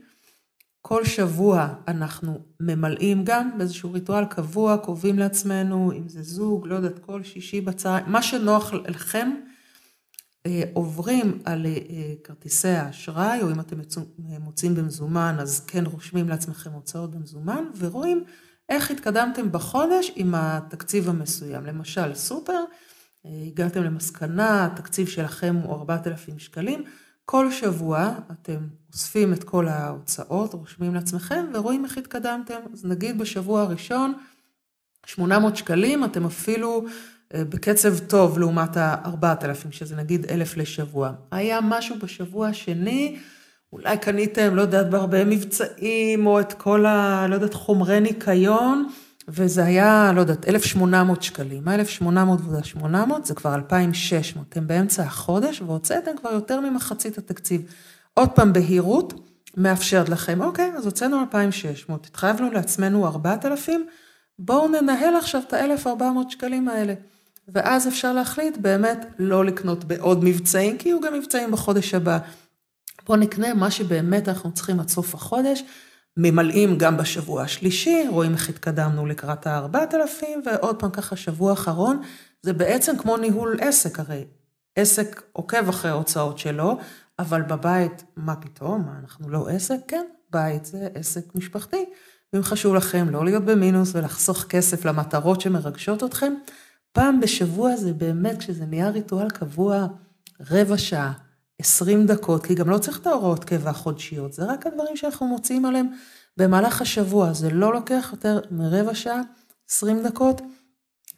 כל 0.82 1.04
שבוע 1.04 1.68
אנחנו 1.88 2.38
ממלאים 2.60 3.24
גם 3.24 3.50
באיזשהו 3.58 3.92
ריטואל 3.92 4.24
קבוע, 4.24 4.76
קובעים 4.76 5.18
לעצמנו, 5.18 5.92
אם 5.92 6.08
זה 6.08 6.22
זוג, 6.22 6.66
לא 6.66 6.74
יודעת, 6.74 6.98
כל 6.98 7.22
שישי 7.22 7.60
בצהריים, 7.60 8.04
מה 8.08 8.22
שנוח 8.22 8.72
לכם, 8.72 9.30
עוברים 10.72 11.38
על 11.44 11.66
אה, 11.66 12.14
כרטיסי 12.24 12.68
האשראי, 12.68 13.42
או 13.42 13.50
אם 13.50 13.60
אתם 13.60 13.76
מוצאים 14.40 14.74
במזומן, 14.74 15.36
אז 15.40 15.60
כן 15.66 15.86
רושמים 15.86 16.28
לעצמכם 16.28 16.70
הוצאות 16.70 17.10
במזומן, 17.10 17.64
ורואים 17.78 18.24
איך 18.68 18.90
התקדמתם 18.90 19.52
בחודש 19.52 20.12
עם 20.16 20.34
התקציב 20.34 21.08
המסוים. 21.08 21.66
למשל, 21.66 22.14
סופר, 22.14 22.64
הגעתם 23.24 23.82
למסקנה, 23.82 24.64
התקציב 24.64 25.08
שלכם 25.08 25.56
הוא 25.62 25.74
4,000 25.74 26.38
שקלים, 26.38 26.84
כל 27.24 27.50
שבוע 27.50 28.14
אתם 28.32 28.58
אוספים 28.92 29.32
את 29.32 29.44
כל 29.44 29.68
ההוצאות, 29.68 30.54
רושמים 30.54 30.94
לעצמכם 30.94 31.46
ורואים 31.54 31.84
איך 31.84 31.98
התקדמתם. 31.98 32.60
אז 32.72 32.84
נגיד 32.84 33.18
בשבוע 33.18 33.62
הראשון, 33.62 34.14
800 35.06 35.56
שקלים, 35.56 36.04
אתם 36.04 36.24
אפילו 36.24 36.84
אה, 36.84 36.90
בקצב 37.34 37.98
טוב 37.98 38.38
לעומת 38.38 38.76
ה-4,000, 38.76 39.70
שזה 39.70 39.96
נגיד 39.96 40.26
1,000 40.30 40.56
לשבוע. 40.56 41.12
היה 41.30 41.58
משהו 41.62 41.96
בשבוע 42.02 42.48
השני, 42.48 43.18
אולי 43.72 43.98
קניתם, 43.98 44.54
לא 44.54 44.62
יודעת, 44.62 44.90
בהרבה 44.90 45.24
מבצעים, 45.24 46.26
או 46.26 46.40
את 46.40 46.52
כל 46.52 46.86
ה... 46.86 47.26
לא 47.28 47.34
יודעת, 47.34 47.54
חומרי 47.54 48.00
ניקיון. 48.00 48.88
וזה 49.28 49.64
היה, 49.64 50.12
לא 50.14 50.20
יודעת, 50.20 50.48
1,800 50.48 51.22
שקלים. 51.22 51.68
ה-1,800 51.68 52.06
וה-800 52.48 53.24
זה 53.24 53.34
כבר 53.34 53.54
2,600. 53.54 54.48
אתם 54.48 54.66
באמצע 54.66 55.02
החודש 55.02 55.60
והוצאתם 55.60 56.10
כבר 56.16 56.30
יותר 56.30 56.60
ממחצית 56.60 57.18
התקציב. 57.18 57.62
עוד 58.14 58.28
פעם, 58.28 58.52
בהירות 58.52 59.14
מאפשרת 59.56 60.08
לכם, 60.08 60.42
אוקיי, 60.42 60.72
אז 60.76 60.86
הוצאנו 60.86 61.20
2,600, 61.20 62.06
התחייבנו 62.06 62.50
לעצמנו 62.50 63.06
4,000, 63.06 63.86
בואו 64.38 64.68
ננהל 64.68 65.16
עכשיו 65.16 65.42
את 65.48 65.52
ה-1,400 65.52 66.30
שקלים 66.30 66.68
האלה. 66.68 66.94
ואז 67.48 67.88
אפשר 67.88 68.12
להחליט 68.12 68.56
באמת 68.56 69.06
לא 69.18 69.44
לקנות 69.44 69.84
בעוד 69.84 70.24
מבצעים, 70.24 70.78
כי 70.78 70.88
יהיו 70.88 71.00
גם 71.00 71.14
מבצעים 71.14 71.50
בחודש 71.50 71.94
הבא. 71.94 72.18
בואו 73.06 73.18
נקנה 73.18 73.54
מה 73.54 73.70
שבאמת 73.70 74.28
אנחנו 74.28 74.52
צריכים 74.54 74.80
עד 74.80 74.88
סוף 74.88 75.14
החודש. 75.14 75.62
ממלאים 76.16 76.78
גם 76.78 76.96
בשבוע 76.96 77.42
השלישי, 77.42 78.04
רואים 78.08 78.32
איך 78.32 78.48
התקדמנו 78.48 79.06
לקראת 79.06 79.46
ה-4,000, 79.46 80.24
ועוד 80.46 80.76
פעם 80.80 80.90
ככה 80.90 81.16
שבוע 81.16 81.52
אחרון, 81.52 82.02
זה 82.42 82.52
בעצם 82.52 82.98
כמו 82.98 83.16
ניהול 83.16 83.56
עסק, 83.60 84.00
הרי 84.00 84.24
עסק 84.76 85.22
עוקב 85.32 85.68
אחרי 85.68 85.90
ההוצאות 85.90 86.38
שלו, 86.38 86.78
אבל 87.18 87.42
בבית, 87.42 88.04
מה 88.16 88.36
פתאום, 88.36 88.82
מה, 88.86 88.92
אנחנו 89.02 89.30
לא 89.30 89.48
עסק? 89.48 89.76
כן, 89.88 90.04
בית 90.30 90.64
זה 90.64 90.88
עסק 90.94 91.34
משפחתי. 91.34 91.84
ואם 92.32 92.42
חשוב 92.42 92.74
לכם 92.74 93.10
לא 93.10 93.24
להיות 93.24 93.44
במינוס 93.44 93.94
ולחסוך 93.94 94.42
כסף 94.42 94.84
למטרות 94.84 95.40
שמרגשות 95.40 96.04
אתכם, 96.04 96.34
פעם 96.92 97.20
בשבוע 97.20 97.76
זה 97.76 97.92
באמת, 97.92 98.38
כשזה 98.38 98.64
נהיה 98.66 98.90
ריטואל 98.90 99.30
קבוע, 99.30 99.86
רבע 100.50 100.78
שעה, 100.78 101.12
20 101.58 102.06
דקות, 102.06 102.46
כי 102.46 102.54
גם 102.54 102.70
לא 102.70 102.78
צריך 102.78 103.00
את 103.00 103.06
ההוראות 103.06 103.44
קבע 103.44 103.70
החודשיות, 103.70 104.32
זה 104.32 104.44
רק 104.44 104.66
הדברים 104.66 104.96
שאנחנו 104.96 105.26
מוצאים 105.26 105.64
עליהם 105.64 105.86
במהלך 106.36 106.82
השבוע, 106.82 107.32
זה 107.32 107.50
לא 107.50 107.74
לוקח 107.74 108.08
יותר 108.12 108.40
מרבע 108.50 108.94
שעה, 108.94 109.20
20 109.70 110.02
דקות. 110.02 110.40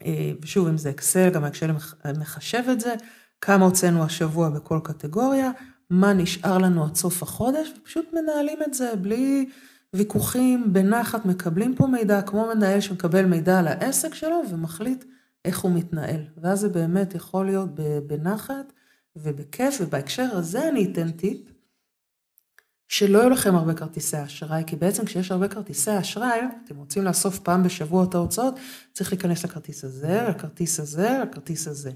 אה, 0.04 0.32
ושוב, 0.42 0.68
אם 0.68 0.78
זה 0.78 0.90
אקסל, 0.90 1.30
גם 1.30 1.44
האקסל 1.44 1.70
מחשב 2.18 2.62
את 2.72 2.80
זה, 2.80 2.94
כמה 3.40 3.64
הוצאנו 3.64 4.04
השבוע 4.04 4.48
בכל 4.48 4.80
קטגוריה, 4.84 5.50
מה 5.90 6.12
נשאר 6.12 6.58
לנו 6.58 6.84
עד 6.84 6.94
סוף 6.94 7.22
החודש, 7.22 7.72
ופשוט 7.78 8.06
מנהלים 8.12 8.58
את 8.66 8.74
זה 8.74 8.96
בלי 8.96 9.50
ויכוחים, 9.94 10.72
בנחת, 10.72 11.26
מקבלים 11.26 11.74
פה 11.74 11.86
מידע, 11.86 12.22
כמו 12.22 12.46
מנהל 12.54 12.80
שמקבל 12.80 13.24
מידע 13.24 13.58
על 13.58 13.68
העסק 13.68 14.14
שלו 14.14 14.42
ומחליט 14.50 15.04
איך 15.44 15.60
הוא 15.60 15.72
מתנהל. 15.72 16.24
ואז 16.36 16.60
זה 16.60 16.68
באמת 16.68 17.14
יכול 17.14 17.46
להיות 17.46 17.70
בנחת. 18.06 18.72
ובכיף, 19.16 19.74
ובהקשר 19.80 20.28
הזה 20.32 20.68
אני 20.68 20.92
אתן 20.92 21.10
טיפ, 21.10 21.40
שלא 22.88 23.18
יהיו 23.18 23.30
לכם 23.30 23.54
הרבה 23.54 23.74
כרטיסי 23.74 24.22
אשראי, 24.22 24.62
כי 24.66 24.76
בעצם 24.76 25.04
כשיש 25.04 25.30
הרבה 25.30 25.48
כרטיסי 25.48 25.98
אשראי, 25.98 26.40
אתם 26.64 26.76
רוצים 26.76 27.04
לאסוף 27.04 27.38
פעם 27.38 27.62
בשבוע 27.62 28.04
את 28.04 28.14
ההוצאות, 28.14 28.54
צריך 28.92 29.12
להיכנס 29.12 29.44
לכרטיס 29.44 29.84
הזה, 29.84 30.26
לכרטיס 30.28 30.80
הזה, 30.80 31.18
לכרטיס 31.22 31.68
הזה. 31.68 31.90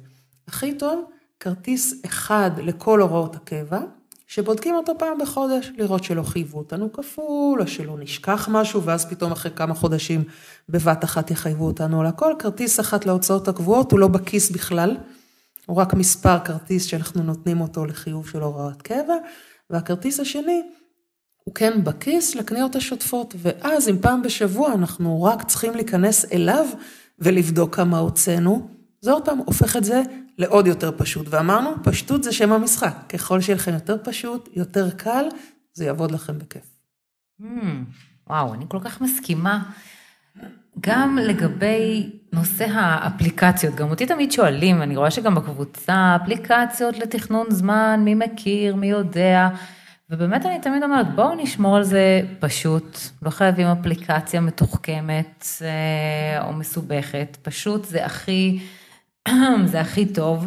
הכי 0.49 0.79
טוב, 0.79 1.11
כרטיס 1.41 1.95
אחד 2.05 2.51
לכל 2.59 3.01
הוראות 3.01 3.37
הקבע, 3.37 3.81
שבודקים 4.29 4.75
אותו 4.75 4.93
פעם 4.99 5.19
בחודש, 5.19 5.73
לראות 5.77 6.05
שלא 6.05 6.23
חייבו 6.23 6.59
אותנו 6.59 6.93
כפול, 6.93 7.61
או 7.61 7.67
שלא 7.67 7.99
נשכח 7.99 8.49
משהו, 8.51 8.83
ואז 8.83 9.07
פתאום 9.07 9.33
אחרי 9.33 9.53
כמה 9.57 9.75
חודשים 9.75 10.25
בבת 10.69 11.05
אחת 11.05 11.31
יחייבו 11.31 11.67
אותנו 11.67 12.01
על 12.01 12.07
הכל. 12.07 12.33
כרטיס 12.39 12.81
אחת 12.81 13.07
להוצאות 13.07 13.49
הקבועות, 13.49 13.93
הוא 13.93 14.01
לא 14.01 14.09
בכיס 14.09 14.51
בכלל. 14.51 14.97
הוא 15.67 15.77
רק 15.77 15.95
מספר 15.95 16.39
כרטיס 16.45 16.85
שאנחנו 16.85 17.23
נותנים 17.23 17.61
אותו 17.61 17.87
לחיוב 17.87 18.29
של 18.29 18.43
הוראת 18.43 18.83
קבע, 18.83 19.15
והכרטיס 19.71 20.21
השני 20.21 20.63
הוא 21.45 21.55
כן 21.55 21.85
בכיס 21.85 22.35
לקניות 22.35 22.77
השוטפות, 22.77 23.35
ואז 23.39 23.89
אם 23.89 23.99
פעם 23.99 24.23
בשבוע 24.23 24.73
אנחנו 24.75 25.23
רק 25.23 25.43
צריכים 25.43 25.75
להיכנס 25.75 26.33
אליו 26.33 26.67
ולבדוק 27.19 27.77
כמה 27.77 27.99
הוצאנו, 27.99 28.69
זה 29.01 29.13
עוד 29.13 29.25
פעם 29.25 29.39
הופך 29.39 29.77
את 29.77 29.85
זה 29.85 30.03
לעוד 30.39 30.67
יותר 30.67 30.91
פשוט. 30.97 31.27
ואמרנו, 31.31 31.71
פשטות 31.85 32.25
זה 32.25 32.33
שם 32.33 32.53
המשחק. 32.53 32.95
ככל 33.09 33.41
שיהיה 33.41 33.57
לכם 33.57 33.75
יותר 33.75 33.97
פשוט, 34.05 34.49
יותר 34.57 34.91
קל, 34.91 35.25
זה 35.73 35.85
יעבוד 35.85 36.11
לכם 36.11 36.39
בכיף. 36.39 36.79
Mm, 37.43 37.45
וואו, 38.27 38.55
אני 38.55 38.65
כל 38.69 38.79
כך 38.81 39.01
מסכימה. 39.01 39.63
גם 40.81 41.19
לגבי 41.23 42.11
נושא 42.33 42.67
האפליקציות, 42.73 43.75
גם 43.75 43.91
אותי 43.91 44.07
תמיד 44.07 44.33
שואלים, 44.33 44.83
אני 44.83 44.97
רואה 44.97 45.11
שגם 45.11 45.35
בקבוצה, 45.35 46.17
אפליקציות 46.23 46.99
לתכנון 46.99 47.47
זמן, 47.51 48.01
מי 48.05 48.15
מכיר, 48.15 48.77
מי 48.77 48.87
יודע, 48.87 49.49
ובאמת 50.11 50.47
אני 50.47 50.61
תמיד 50.61 50.83
אומרת, 50.83 51.15
בואו 51.15 51.35
נשמור 51.35 51.77
על 51.77 51.83
זה 51.83 52.21
פשוט, 52.41 52.99
לא 53.23 53.31
חייבים 53.31 53.67
אפליקציה 53.67 54.41
מתוחכמת 54.41 55.47
אה, 55.63 56.47
או 56.47 56.53
מסובכת, 56.53 57.37
פשוט 57.43 57.85
זה 57.85 58.05
הכי, 58.05 58.59
זה 59.65 59.81
הכי 59.81 60.07
טוב. 60.07 60.47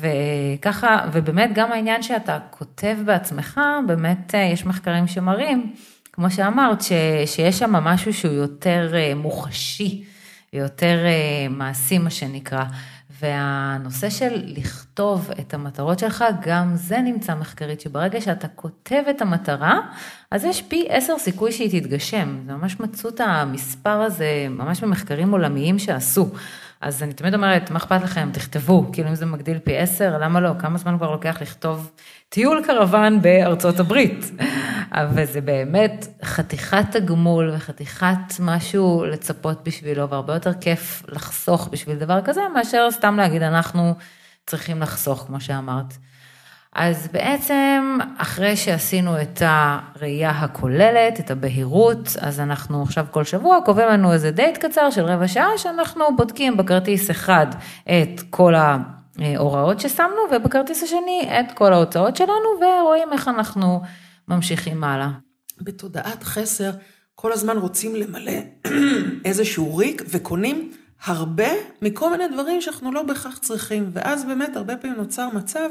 וככה, 0.00 1.08
ובאמת 1.12 1.50
גם 1.54 1.72
העניין 1.72 2.02
שאתה 2.02 2.38
כותב 2.50 2.96
בעצמך, 3.04 3.60
באמת 3.86 4.34
אה, 4.34 4.40
יש 4.40 4.66
מחקרים 4.66 5.06
שמראים 5.06 5.74
כמו 6.12 6.30
שאמרת, 6.30 6.82
ש, 6.82 6.92
שיש 7.26 7.58
שם 7.58 7.72
משהו 7.72 8.14
שהוא 8.14 8.34
יותר 8.34 8.92
אה, 8.94 9.14
מוחשי, 9.14 10.04
יותר 10.52 10.98
אה, 11.04 11.48
מעשי, 11.50 11.98
מה 11.98 12.10
שנקרא. 12.10 12.64
והנושא 13.20 14.10
של 14.10 14.42
לכתוב 14.46 15.30
את 15.40 15.54
המטרות 15.54 15.98
שלך, 15.98 16.24
גם 16.40 16.76
זה 16.76 16.98
נמצא 16.98 17.34
מחקרית, 17.34 17.80
שברגע 17.80 18.20
שאתה 18.20 18.48
כותב 18.48 19.02
את 19.10 19.22
המטרה, 19.22 19.80
אז 20.30 20.44
יש 20.44 20.62
פי 20.62 20.86
עשר 20.88 21.18
סיכוי 21.18 21.52
שהיא 21.52 21.80
תתגשם. 21.80 22.38
ממש 22.46 22.80
מצאו 22.80 23.10
את 23.10 23.20
המספר 23.20 24.00
הזה, 24.00 24.46
ממש 24.50 24.80
במחקרים 24.80 25.32
עולמיים 25.32 25.78
שעשו. 25.78 26.30
אז 26.82 27.02
אני 27.02 27.12
תמיד 27.12 27.34
אומרת, 27.34 27.70
מה 27.70 27.78
אכפת 27.78 28.02
לכם? 28.02 28.30
תכתבו, 28.32 28.90
כאילו 28.92 29.08
אם 29.08 29.14
זה 29.14 29.26
מגדיל 29.26 29.58
פי 29.58 29.78
עשר, 29.78 30.18
למה 30.18 30.40
לא? 30.40 30.50
כמה 30.58 30.78
זמן 30.78 30.96
כבר 30.98 31.10
לוקח 31.10 31.42
לכתוב 31.42 31.90
טיול 32.28 32.62
קרוון 32.66 33.22
בארצות 33.22 33.80
הברית? 33.80 34.30
אבל 34.92 35.24
זה 35.24 35.40
באמת 35.40 36.06
חתיכת 36.24 36.84
תגמול 36.90 37.50
וחתיכת 37.54 38.40
משהו 38.40 39.04
לצפות 39.04 39.64
בשבילו, 39.64 40.10
והרבה 40.10 40.34
יותר 40.34 40.52
כיף 40.54 41.02
לחסוך 41.08 41.68
בשביל 41.72 41.96
דבר 41.96 42.20
כזה, 42.24 42.40
מאשר 42.54 42.88
סתם 42.90 43.16
להגיד, 43.16 43.42
אנחנו 43.42 43.94
צריכים 44.46 44.82
לחסוך, 44.82 45.24
כמו 45.26 45.40
שאמרת. 45.40 45.94
אז 46.74 47.08
בעצם, 47.12 47.98
אחרי 48.16 48.56
שעשינו 48.56 49.22
את 49.22 49.42
הראייה 49.44 50.30
הכוללת, 50.30 51.20
את 51.20 51.30
הבהירות, 51.30 52.08
אז 52.20 52.40
אנחנו 52.40 52.82
עכשיו 52.82 53.06
כל 53.10 53.24
שבוע 53.24 53.58
קובעים 53.64 53.88
לנו 53.88 54.12
איזה 54.12 54.30
דייט 54.30 54.58
קצר 54.58 54.90
של 54.90 55.04
רבע 55.04 55.28
שעה, 55.28 55.58
שאנחנו 55.58 56.16
בודקים 56.16 56.56
בכרטיס 56.56 57.10
אחד 57.10 57.46
את 57.84 58.20
כל 58.30 58.54
ההוראות 58.54 59.80
ששמנו, 59.80 60.20
ובכרטיס 60.32 60.82
השני 60.82 61.28
את 61.40 61.52
כל 61.52 61.72
ההוצאות 61.72 62.16
שלנו, 62.16 62.48
ורואים 62.60 63.08
איך 63.12 63.28
אנחנו 63.28 63.80
ממשיכים 64.28 64.84
הלאה. 64.84 65.10
בתודעת 65.60 66.22
חסר, 66.22 66.70
כל 67.14 67.32
הזמן 67.32 67.56
רוצים 67.56 67.96
למלא 67.96 68.32
איזשהו 69.24 69.76
ריק, 69.76 70.02
וקונים 70.08 70.72
הרבה 71.04 71.48
מכל 71.82 72.10
מיני 72.10 72.28
דברים 72.28 72.60
שאנחנו 72.60 72.92
לא 72.92 73.02
בהכרח 73.02 73.38
צריכים, 73.38 73.90
ואז 73.92 74.24
באמת 74.24 74.56
הרבה 74.56 74.76
פעמים 74.76 74.96
נוצר 74.96 75.28
מצב, 75.34 75.68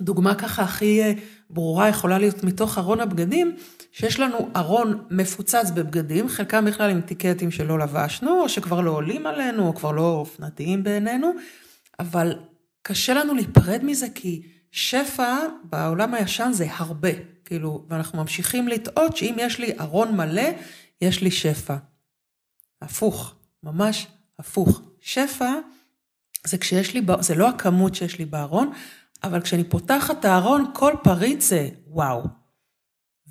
דוגמה 0.00 0.34
ככה 0.34 0.62
הכי 0.62 1.02
אה, 1.02 1.12
ברורה 1.50 1.88
יכולה 1.88 2.18
להיות 2.18 2.44
מתוך 2.44 2.78
ארון 2.78 3.00
הבגדים, 3.00 3.56
שיש 3.92 4.20
לנו 4.20 4.50
ארון 4.56 5.04
מפוצץ 5.10 5.70
בבגדים, 5.74 6.28
חלקם 6.28 6.64
בכלל 6.64 6.90
עם 6.90 7.00
טיקטים 7.00 7.50
שלא 7.50 7.78
לבשנו, 7.78 8.42
או 8.42 8.48
שכבר 8.48 8.80
לא 8.80 8.90
עולים 8.90 9.26
עלינו, 9.26 9.66
או 9.66 9.74
כבר 9.74 9.92
לא 9.92 10.10
אופנתיים 10.10 10.82
בעינינו, 10.82 11.32
אבל 12.00 12.38
קשה 12.82 13.14
לנו 13.14 13.34
להיפרד 13.34 13.84
מזה 13.84 14.06
כי 14.14 14.42
שפע 14.72 15.36
בעולם 15.64 16.14
הישן 16.14 16.50
זה 16.52 16.66
הרבה, 16.70 17.10
כאילו, 17.44 17.86
ואנחנו 17.88 18.18
ממשיכים 18.18 18.68
לטעות 18.68 19.16
שאם 19.16 19.34
יש 19.38 19.58
לי 19.58 19.72
ארון 19.80 20.16
מלא, 20.16 20.48
יש 21.00 21.22
לי 21.22 21.30
שפע. 21.30 21.76
הפוך, 22.82 23.34
ממש 23.62 24.06
הפוך. 24.38 24.82
שפע 25.00 25.52
זה 26.46 26.58
כשיש 26.58 26.94
לי, 26.94 27.00
זה 27.20 27.34
לא 27.34 27.48
הכמות 27.48 27.94
שיש 27.94 28.18
לי 28.18 28.24
בארון, 28.24 28.72
אבל 29.24 29.40
כשאני 29.40 29.64
פותחת 29.64 30.20
את 30.20 30.24
הארון, 30.24 30.64
כל 30.72 30.92
פריט 31.02 31.40
זה 31.40 31.68
וואו. 31.86 32.22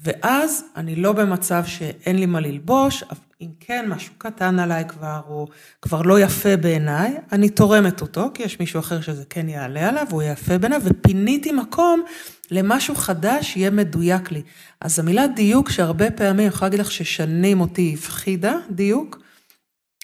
ואז 0.04 0.63
אני 0.76 0.95
לא 0.95 1.13
במצב 1.13 1.63
שאין 1.65 2.19
לי 2.19 2.26
מה 2.26 2.39
ללבוש, 2.39 3.04
אם 3.41 3.50
כן 3.60 3.86
משהו 3.89 4.13
קטן 4.17 4.60
עליי 4.60 4.86
כבר, 4.88 5.21
או 5.30 5.47
כבר 5.82 6.02
לא 6.02 6.19
יפה 6.19 6.58
בעיניי, 6.58 7.17
אני 7.32 7.50
תורמת 7.50 8.02
אותו, 8.02 8.30
כי 8.34 8.43
יש 8.43 8.60
מישהו 8.60 8.80
אחר 8.80 9.02
שזה 9.02 9.23
כן 9.30 9.50
יעלה 9.50 9.89
עליו, 9.89 10.06
והוא 10.10 10.23
יפה 10.23 10.58
בעיניו, 10.58 10.82
ופיניתי 10.86 11.52
מקום 11.52 12.04
למשהו 12.52 12.95
חדש 12.95 13.54
שיהיה 13.54 13.69
מדויק 13.69 14.32
לי. 14.32 14.41
אז 14.82 15.00
המילה 15.00 15.28
דיוק, 15.28 15.69
שהרבה 15.69 16.12
פעמים, 16.12 16.39
אני 16.39 16.45
יכולה 16.45 16.69
להגיד 16.69 16.80
לך 16.80 16.91
ששנים 16.91 17.62
אותי 17.62 17.95
הפחידה, 17.97 18.56
דיוק, 18.71 19.19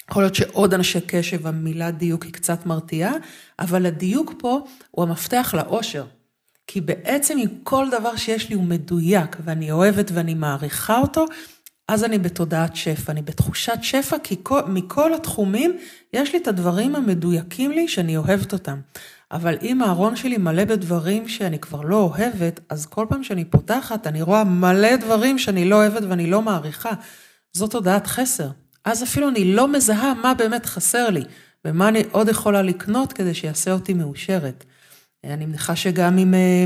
יכול 0.09 0.23
להיות 0.23 0.35
שעוד 0.35 0.73
אנשי 0.73 1.01
קשב, 1.01 1.47
המילה 1.47 1.91
דיוק 1.91 2.23
היא 2.23 2.33
קצת 2.33 2.65
מרתיעה, 2.65 3.13
אבל 3.59 3.85
הדיוק 3.85 4.33
פה 4.37 4.65
הוא 4.91 5.03
המפתח 5.03 5.53
לאושר. 5.57 6.05
כי 6.67 6.81
בעצם 6.81 7.37
אם 7.37 7.49
כל 7.63 7.87
דבר 7.91 8.15
שיש 8.15 8.49
לי 8.49 8.55
הוא 8.55 8.63
מדויק, 8.63 9.37
ואני 9.43 9.71
אוהבת 9.71 10.11
ואני 10.13 10.33
מעריכה 10.33 10.99
אותו, 10.99 11.25
אז 11.87 12.03
אני 12.03 12.19
בתודעת 12.19 12.75
שפע, 12.75 13.11
אני 13.11 13.21
בתחושת 13.21 13.77
שפע, 13.81 14.17
כי 14.23 14.35
כל, 14.43 14.61
מכל 14.67 15.13
התחומים 15.13 15.77
יש 16.13 16.33
לי 16.33 16.39
את 16.39 16.47
הדברים 16.47 16.95
המדויקים 16.95 17.71
לי 17.71 17.87
שאני 17.87 18.17
אוהבת 18.17 18.53
אותם. 18.53 18.79
אבל 19.31 19.57
אם 19.61 19.81
הארון 19.81 20.15
שלי 20.15 20.37
מלא 20.37 20.65
בדברים 20.65 21.27
שאני 21.27 21.59
כבר 21.59 21.81
לא 21.81 21.95
אוהבת, 21.95 22.59
אז 22.69 22.85
כל 22.85 23.05
פעם 23.09 23.23
שאני 23.23 23.45
פותחת, 23.45 24.07
אני 24.07 24.21
רואה 24.21 24.43
מלא 24.43 24.95
דברים 24.95 25.39
שאני 25.39 25.69
לא 25.69 25.75
אוהבת 25.75 26.03
ואני 26.09 26.27
לא 26.27 26.41
מעריכה. 26.41 26.91
זאת 27.53 27.71
תודעת 27.71 28.07
חסר. 28.07 28.49
אז 28.85 29.03
אפילו 29.03 29.29
אני 29.29 29.53
לא 29.53 29.67
מזהה 29.67 30.13
מה 30.13 30.33
באמת 30.33 30.65
חסר 30.65 31.09
לי, 31.09 31.23
ומה 31.65 31.87
אני 31.87 32.03
עוד 32.11 32.29
יכולה 32.29 32.61
לקנות 32.61 33.13
כדי 33.13 33.33
שיעשה 33.33 33.71
אותי 33.71 33.93
מאושרת. 33.93 34.63
אני 35.23 35.45
מניחה 35.45 35.75
שגם 35.75 36.17
עם 36.17 36.33
אה, 36.33 36.63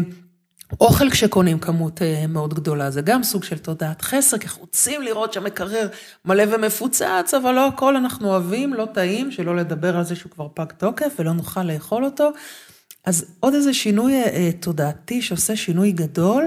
אוכל 0.82 1.10
כשקונים 1.10 1.60
כמות 1.60 2.02
אה, 2.02 2.28
מאוד 2.28 2.54
גדולה, 2.54 2.92
זה 2.92 3.02
גם 3.02 3.24
סוג 3.24 3.44
של 3.44 3.58
תודעת 3.58 4.02
חסר, 4.02 4.38
כי 4.38 4.48
אנחנו 4.48 4.62
רוצים 4.62 5.02
לראות 5.02 5.34
שהמקרר 5.34 5.88
מלא 6.26 6.44
ומפוצץ, 6.56 7.34
אבל 7.42 7.52
לא 7.52 7.68
הכל 7.68 7.96
אנחנו 7.96 8.30
אוהבים, 8.30 8.74
לא 8.74 8.88
טעים, 8.94 9.32
שלא 9.32 9.56
לדבר 9.56 9.98
על 9.98 10.04
זה 10.04 10.16
שהוא 10.16 10.32
כבר 10.32 10.48
פג 10.54 10.72
תוקף 10.78 11.16
ולא 11.20 11.34
נוכל 11.34 11.64
לאכול 11.64 12.06
אותו. 12.06 12.32
אז 13.06 13.26
עוד 13.40 13.54
איזה 13.54 13.74
שינוי 13.74 14.14
אה, 14.14 14.50
תודעתי 14.60 15.22
שעושה 15.22 15.56
שינוי 15.56 15.92
גדול. 15.92 16.46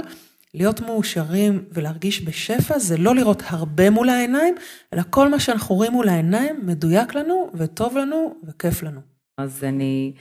להיות 0.54 0.80
מאושרים 0.80 1.64
ולהרגיש 1.72 2.24
בשפע 2.24 2.78
זה 2.78 2.96
לא 2.96 3.14
לראות 3.14 3.42
הרבה 3.46 3.90
מול 3.90 4.08
העיניים, 4.08 4.54
אלא 4.94 5.02
כל 5.10 5.28
מה 5.28 5.40
שאנחנו 5.40 5.74
רואים 5.74 5.92
מול 5.92 6.08
העיניים 6.08 6.60
מדויק 6.66 7.14
לנו 7.14 7.50
וטוב 7.54 7.96
לנו 7.96 8.34
וכיף 8.44 8.82
לנו. 8.82 9.00
אז 9.38 9.64
אני 9.64 10.12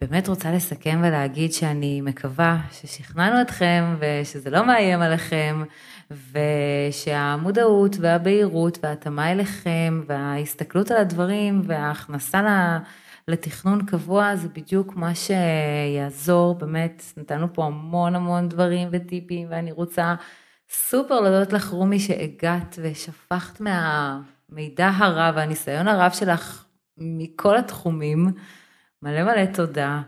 באמת 0.00 0.28
רוצה 0.28 0.52
לסכם 0.52 1.00
ולהגיד 1.04 1.52
שאני 1.52 2.00
מקווה 2.00 2.60
ששכנענו 2.72 3.40
אתכם 3.40 3.96
ושזה 3.98 4.50
לא 4.50 4.66
מאיים 4.66 5.02
עליכם, 5.02 5.62
ושהמודעות 6.10 7.96
והבהירות 8.00 8.78
וההתאמה 8.82 9.32
אליכם 9.32 10.02
וההסתכלות 10.06 10.90
על 10.90 10.96
הדברים 10.96 11.62
וההכנסה 11.66 12.42
ל... 12.42 12.48
לתכנון 13.28 13.86
קבוע 13.86 14.36
זה 14.36 14.48
בדיוק 14.48 14.96
מה 14.96 15.12
שיעזור, 15.14 16.54
באמת 16.54 17.02
נתנו 17.16 17.52
פה 17.52 17.64
המון 17.64 18.14
המון 18.14 18.48
דברים 18.48 18.88
וטיפים 18.92 19.48
ואני 19.50 19.72
רוצה 19.72 20.14
סופר 20.70 21.20
להודות 21.20 21.52
לך 21.52 21.68
רומי 21.68 22.00
שהגעת 22.00 22.78
ושפכת 22.82 23.60
מהמידע 23.60 24.90
הרב 24.96 25.34
והניסיון 25.36 25.88
הרב 25.88 26.10
שלך 26.12 26.64
מכל 26.98 27.56
התחומים, 27.56 28.32
מלא 29.02 29.22
מלא 29.22 29.46
תודה 29.46 30.00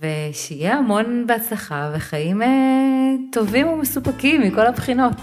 ושיהיה 0.00 0.76
המון 0.76 1.26
בהצלחה 1.26 1.92
וחיים 1.94 2.42
אה, 2.42 2.48
טובים 3.32 3.68
ומסופקים 3.68 4.40
מכל 4.40 4.66
הבחינות. 4.66 5.20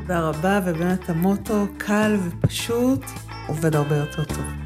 תודה 0.00 0.20
רבה 0.20 0.60
ובאמת 0.66 1.10
המוטו 1.10 1.66
קל 1.78 2.16
ופשוט 2.24 3.04
עובד 3.48 3.76
הרבה 3.76 3.96
יותר 3.96 4.24
טוב. 4.24 4.61